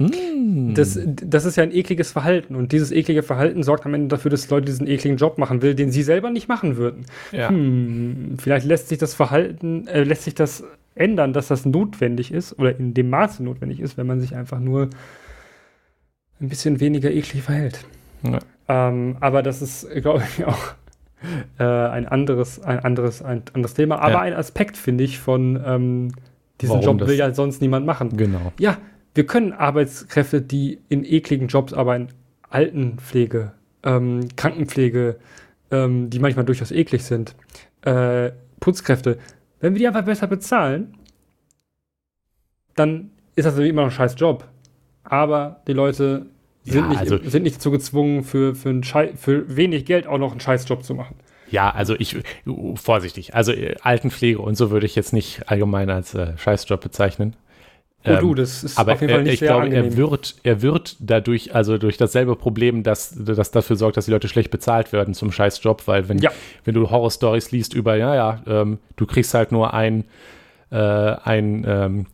[0.00, 0.74] Mm.
[0.74, 4.30] Das, das ist ja ein ekliges Verhalten und dieses eklige Verhalten sorgt am Ende dafür,
[4.30, 7.04] dass Leute diesen ekligen Job machen will, den sie selber nicht machen würden.
[7.32, 7.48] ja.
[7.50, 12.58] Hm, vielleicht lässt sich das Verhalten, äh, lässt sich das ändern, dass das notwendig ist
[12.58, 14.90] oder in dem Maße notwendig ist, wenn man sich einfach nur
[16.40, 17.84] ein bisschen weniger eklig verhält.
[18.22, 18.38] Ja.
[18.68, 20.74] Ähm, aber das ist, glaube ich, auch
[21.58, 23.98] äh, ein anderes, ein anderes, ein anderes Thema.
[24.00, 24.20] Aber Ja.
[24.20, 26.08] ein Aspekt, finde ich, von ähm,
[26.60, 28.16] diesem Warum Job das- will ja sonst niemand machen.
[28.16, 28.52] Genau.
[28.58, 28.78] Ja,
[29.14, 32.08] wir können Arbeitskräfte, die in ekligen Jobs arbeiten,
[32.48, 33.52] Altenpflege,
[33.82, 35.18] ähm, Krankenpflege,
[35.70, 37.34] ähm, die manchmal durchaus eklig sind,
[37.82, 38.30] äh,
[38.60, 39.18] Putzkräfte,
[39.60, 40.94] wenn wir die einfach besser bezahlen,
[42.76, 44.46] dann ist das immer noch ein scheiß Job.
[45.04, 46.26] Aber die Leute
[46.64, 50.18] sind, Ja, nicht, also- sind nicht dazu gezwungen, für, für, Schei für wenig Geld auch
[50.18, 51.16] noch einen scheiß Job zu machen.
[51.50, 52.16] Ja, also ich,
[52.76, 57.34] vorsichtig, also äh, Altenpflege und so würde ich jetzt nicht allgemein als äh, Scheißjob bezeichnen.
[58.06, 59.84] Oh Ähm, du, das ist Aber auf jeden Fall nicht ich sehr glaube, angenehm.
[59.92, 64.10] er wird, er wird dadurch, also durch dasselbe Problem, dass das dafür sorgt, dass die
[64.10, 66.30] Leute schlecht bezahlt werden zum Scheißjob, weil wenn, Ja.
[66.64, 70.04] wenn du Horrorstories liest über, ja, ja, ähm, du kriegst halt nur ein,
[70.70, 72.06] äh, ein ähm,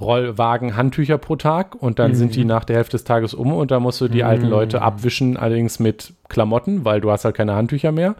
[0.00, 2.46] Rollwagen Handtücher pro Tag und dann sind die Mhm.
[2.48, 5.78] nach der Hälfte des Tages um und dann musst du die alten Leute abwischen, allerdings
[5.80, 8.14] mit Klamotten, weil du hast halt keine Handtücher mehr.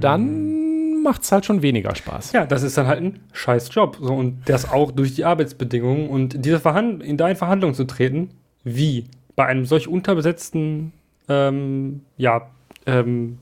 [0.00, 0.67] Dann
[1.02, 2.32] macht es halt schon weniger Spaß.
[2.32, 3.98] Ja, das ist dann halt ein scheiß Job.
[4.00, 7.84] So, und das auch durch die Arbeitsbedingungen und diese Verhand in da in Verhandlungen zu
[7.84, 8.30] treten,
[8.64, 9.04] wie
[9.36, 10.92] bei einem solch unterbesetzten,
[11.28, 12.50] ähm, ja,
[12.86, 13.38] ähm,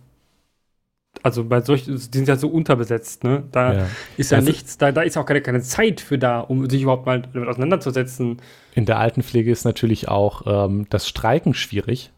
[1.23, 3.45] also bei solch, die sind ja so unterbesetzt, ne?
[3.51, 3.87] Da Ja.
[4.17, 6.83] ist ja Also- nichts, da, da ist auch keine, keine Zeit für da, um sich
[6.83, 8.37] überhaupt mal damit auseinanderzusetzen.
[8.75, 12.13] In der Altenpflege ist natürlich auch ähm, das Streiken schwierig.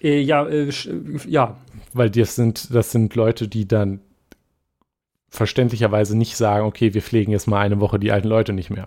[0.00, 0.70] Äh, ja, äh,
[1.26, 1.56] ja,
[1.92, 4.00] Weil das sind, das sind Leute, die dann
[5.30, 8.86] verständlicherweise nicht sagen, okay, wir pflegen jetzt mal eine Woche die alten Leute nicht mehr.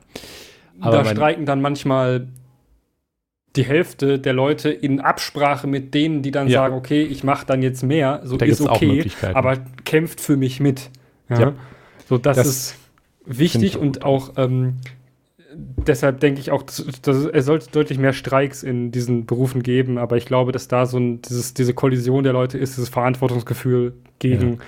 [0.80, 2.28] Aber da streiken dann manchmal
[3.56, 6.60] die Hälfte der Leute in Absprache mit denen, die dann Ja.
[6.60, 9.36] sagen, okay, ich mache dann jetzt mehr, so Da ist okay, Möglichkeiten.
[9.36, 10.90] aber kämpft für mich mit.
[11.30, 11.40] Ja.
[11.40, 11.54] Ja.
[12.10, 12.76] So, das, Das ist
[13.26, 14.78] wichtig und auch ähm,
[15.56, 19.98] deshalb denke ich auch, dass, dass es sollte deutlich mehr Streiks in diesen Berufen geben,
[20.00, 23.94] aber ich glaube, dass da so ein, dieses, diese Kollision der Leute ist, dieses Verantwortungsgefühl
[24.20, 24.60] gegen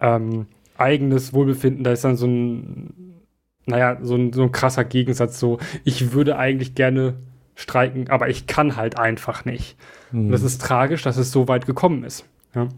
[0.00, 0.46] ähm,
[0.80, 3.22] eigenes Wohlbefinden, da ist dann so ein,
[3.66, 7.14] naja, so ein, so ein krasser Gegensatz, so, ich würde eigentlich gerne
[7.54, 9.76] streiken, aber ich kann halt einfach nicht.
[10.12, 10.32] Und Hm.
[10.32, 12.24] das ist tragisch, dass es so weit gekommen ist.
[12.54, 12.68] Ja?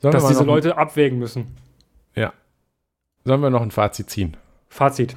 [0.00, 1.56] Dass diese Leute abwägen müssen.
[3.24, 4.36] sollen wir noch ein Fazit ziehen?
[4.68, 5.16] Fazit.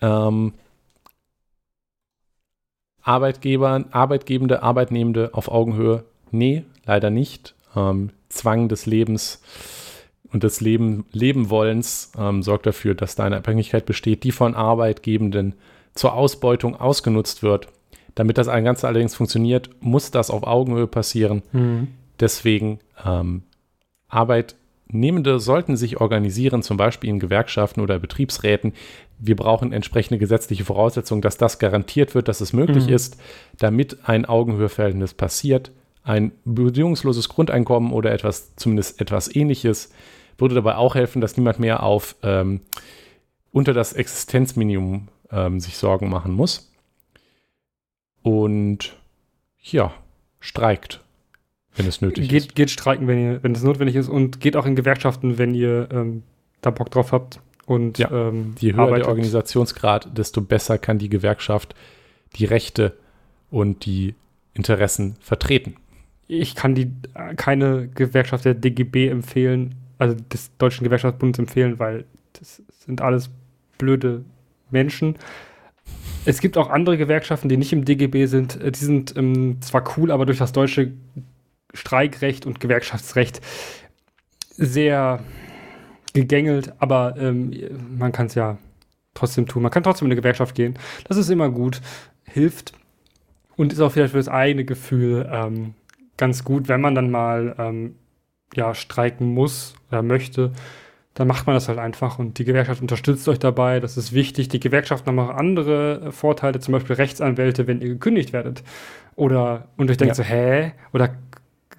[0.00, 0.52] Ähm,
[3.02, 6.04] Arbeitgeber, Arbeitgebende, Arbeitnehmende auf Augenhöhe?
[6.30, 7.54] Nee, leider nicht.
[7.74, 9.42] Ähm, Zwang des Lebens
[10.32, 15.54] und des Leben, Lebenwollens ähm, sorgt dafür, dass da eine Abhängigkeit besteht, die von Arbeitgebenden
[15.94, 17.68] zur Ausbeutung ausgenutzt wird.
[18.14, 21.42] Damit das Ganze allerdings funktioniert, muss das auf Augenhöhe passieren.
[22.18, 23.42] Deswegen ähm,
[24.08, 28.74] Arbeitnehmende sollten sich organisieren, zum Beispiel in Gewerkschaften oder Betriebsräten.
[29.18, 32.92] Wir brauchen entsprechende gesetzliche Voraussetzungen, dass das garantiert wird, dass es möglich Mhm.
[32.92, 33.20] ist,
[33.58, 35.70] damit ein Augenhöheverhältnis passiert.
[36.02, 39.92] Ein bedingungsloses Grundeinkommen oder etwas, zumindest etwas ähnliches,
[40.40, 42.60] würde dabei auch helfen, dass niemand mehr auf ähm,
[43.52, 46.70] unter das Existenzminimum ähm, sich Sorgen machen muss.
[48.22, 48.96] Und
[49.62, 49.92] ja,
[50.40, 51.00] streikt,
[51.74, 52.30] wenn es nötig ist.
[52.30, 55.54] Geht, geht streiken, wenn, ihr, wenn es notwendig ist und geht auch in Gewerkschaften, wenn
[55.54, 56.22] ihr ähm,
[56.60, 57.40] da Bock drauf habt.
[57.66, 59.04] Und Ja, ähm, Je höher arbeitet.
[59.04, 61.74] der Organisationsgrad, desto besser kann die Gewerkschaft
[62.36, 62.96] die Rechte
[63.50, 64.14] und die
[64.54, 65.76] Interessen vertreten.
[66.26, 72.04] Ich kann die äh, keine Gewerkschaft der DGB empfehlen, also des Deutschen Gewerkschaftsbundes empfehlen, weil
[72.32, 73.30] das sind alles
[73.78, 74.24] blöde
[74.70, 75.16] Menschen.
[76.24, 78.60] Es gibt auch andere Gewerkschaften, die nicht im DGB sind.
[78.60, 80.92] Äh, Die sind ähm, zwar cool, aber durch das deutsche
[81.74, 83.40] Streikrecht und Gewerkschaftsrecht
[84.56, 85.22] sehr
[86.12, 87.52] gegängelt, aber ähm,
[87.96, 88.58] man kann es ja
[89.14, 89.62] trotzdem tun.
[89.62, 90.78] Man kann trotzdem in eine Gewerkschaft gehen.
[91.04, 91.80] Das ist immer gut,
[92.24, 92.72] hilft
[93.56, 95.74] und ist auch vielleicht für das eigene Gefühl ähm,
[96.16, 97.96] ganz gut, wenn man dann mal ähm,
[98.54, 100.52] ja, streiken muss oder möchte,
[101.14, 103.80] dann macht man das halt einfach und die Gewerkschaft unterstützt euch dabei.
[103.80, 104.48] Das ist wichtig.
[104.48, 108.62] Die Gewerkschaften haben auch andere Vorteile, zum Beispiel Rechtsanwälte, wenn ihr gekündigt werdet.
[109.16, 110.22] Oder und euch denkt Ja.
[110.24, 110.72] so, hä?
[110.92, 111.16] Oder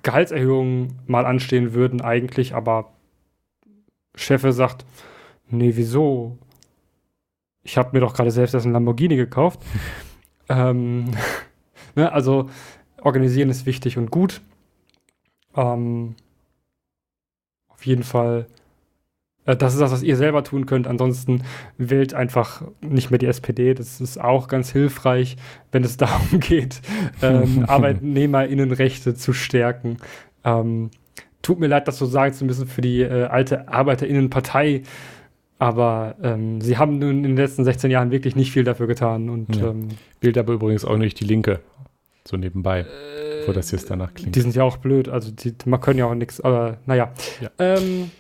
[0.03, 2.91] Gehaltserhöhungen mal anstehen würden eigentlich, aber
[4.15, 4.86] Chefe sagt,
[5.49, 6.38] nee, wieso?
[7.63, 9.61] Ich habe mir doch gerade selbst erst einen Lamborghini gekauft.
[10.49, 11.11] ähm,
[11.95, 12.49] ne, also
[13.01, 14.41] organisieren ist wichtig und gut.
[15.55, 16.15] Ähm,
[17.82, 18.45] auf jeden Fall,
[19.47, 20.86] äh, das ist das, was ihr selber tun könnt.
[20.86, 21.41] Ansonsten
[21.79, 23.73] wählt einfach nicht mehr die SPD.
[23.73, 25.36] Das ist auch ganz hilfreich,
[25.71, 26.79] wenn es darum geht,
[27.23, 29.97] ähm, ArbeitnehmerInnenrechte zu stärken.
[30.43, 30.91] Ähm,
[31.41, 34.84] tut mir leid, das so sagen zu müssen für die äh, alte ArbeiterInnenpartei.
[35.57, 39.27] Aber ähm, sie haben nun in den letzten 16 Jahren wirklich nicht viel dafür getan.
[39.27, 39.69] Und Ja.
[39.69, 39.88] ähm,
[40.19, 41.61] Wählt aber übrigens auch nicht die Linke.
[42.27, 42.86] So nebenbei,
[43.41, 44.35] bevor das jetzt danach klingt.
[44.35, 45.09] die sind ja auch blöd.
[45.09, 46.41] Also die, man können ja auch nichts.
[46.41, 47.11] Aber naja.
[47.41, 47.49] Ja.
[47.59, 48.11] Ähm,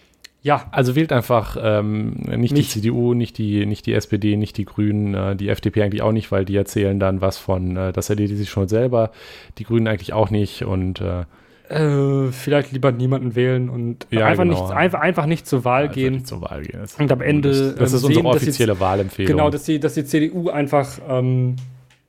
[0.43, 4.57] ja, Also wählt einfach ähm, nicht, die Nicht- CDU, nicht die, nicht die SPD, nicht
[4.57, 7.93] die Grünen, äh, die FDP eigentlich auch nicht, weil die erzählen dann was von, äh,
[7.93, 9.11] das erledigt sich schon selber,
[9.59, 11.25] die Grünen eigentlich auch nicht und äh,
[11.69, 14.61] Äh, vielleicht lieber niemanden wählen und Ja, einfach, genau.
[14.63, 16.13] nicht, einfach, einfach nicht zur Wahl Einfach gehen.
[16.15, 16.79] nicht zur Wahl gehen.
[16.81, 19.31] Das, Und am Ende, das, das ähm, ist unsere sehen, offizielle Wahlempfehlung.
[19.37, 21.55] Genau, dass die, dass die CDU einfach ähm,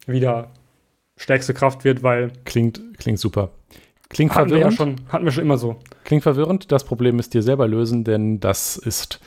[0.06, 0.48] wieder
[1.22, 3.50] stärkste Kraft wird, weil klingt, klingt super.
[4.08, 5.00] Klingt hatten wir ja verwirrend.
[5.00, 5.76] schon, hatten wir schon immer so.
[6.04, 6.70] Klingt verwirrend.
[6.70, 9.20] Das Problem müsst ihr selber lösen, denn das ist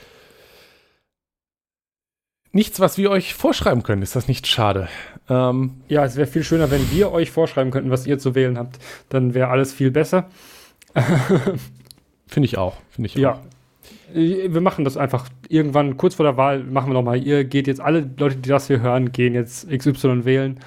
[2.51, 4.01] nichts, was wir euch vorschreiben können.
[4.01, 4.87] Ist das nicht schade?
[5.29, 8.57] Ähm, Ja, es wäre viel schöner, wenn wir euch vorschreiben könnten, was ihr zu wählen
[8.57, 8.77] habt.
[9.09, 10.29] Dann wäre alles viel besser.
[12.27, 12.75] Finde ich auch.
[12.91, 13.33] Finde ich Ja.
[13.33, 13.39] auch.
[14.15, 16.63] Äh, Wir machen das einfach irgendwann kurz vor der Wahl.
[16.63, 17.17] Machen wir nochmal.
[17.23, 20.59] Ihr geht jetzt, alle Leute, die das hier hören, gehen jetzt XY wählen.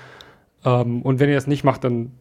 [0.65, 2.13] Ähm, und wenn ihr das nicht macht, dann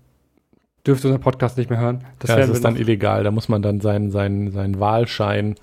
[0.85, 2.03] dürft ihr unseren Podcast nicht mehr hören.
[2.19, 3.23] Das ja, das ist dann noch- illegal.
[3.23, 5.55] Da muss man dann seinen, seinen, seinen Wahlschein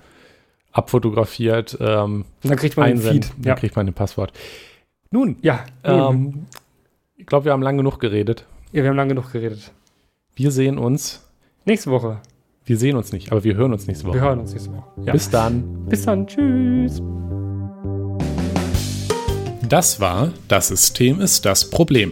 [0.71, 3.23] abfotografiert ähm, Und dann kriegt man den einsenden.
[3.23, 3.31] Feed.
[3.37, 4.33] Dann Ja, kriegt man den Passwort.
[5.09, 5.63] Nun, ja.
[5.85, 6.15] nun.
[6.15, 6.45] ähm,
[7.15, 8.45] ich glaube, wir haben lang genug geredet.
[8.73, 9.71] ja, wir haben lange genug geredet.
[10.35, 11.25] Wir sehen uns.
[11.63, 12.19] Nächste Woche.
[12.65, 14.15] Wir sehen uns nicht, aber wir hören uns nächste Woche.
[14.15, 14.83] Wir hören uns nächste Woche.
[15.05, 15.13] Ja.
[15.13, 15.85] Bis dann.
[15.85, 16.27] Bis dann.
[16.27, 17.01] Tschüss.
[19.69, 22.11] Das war Das System ist das Problem.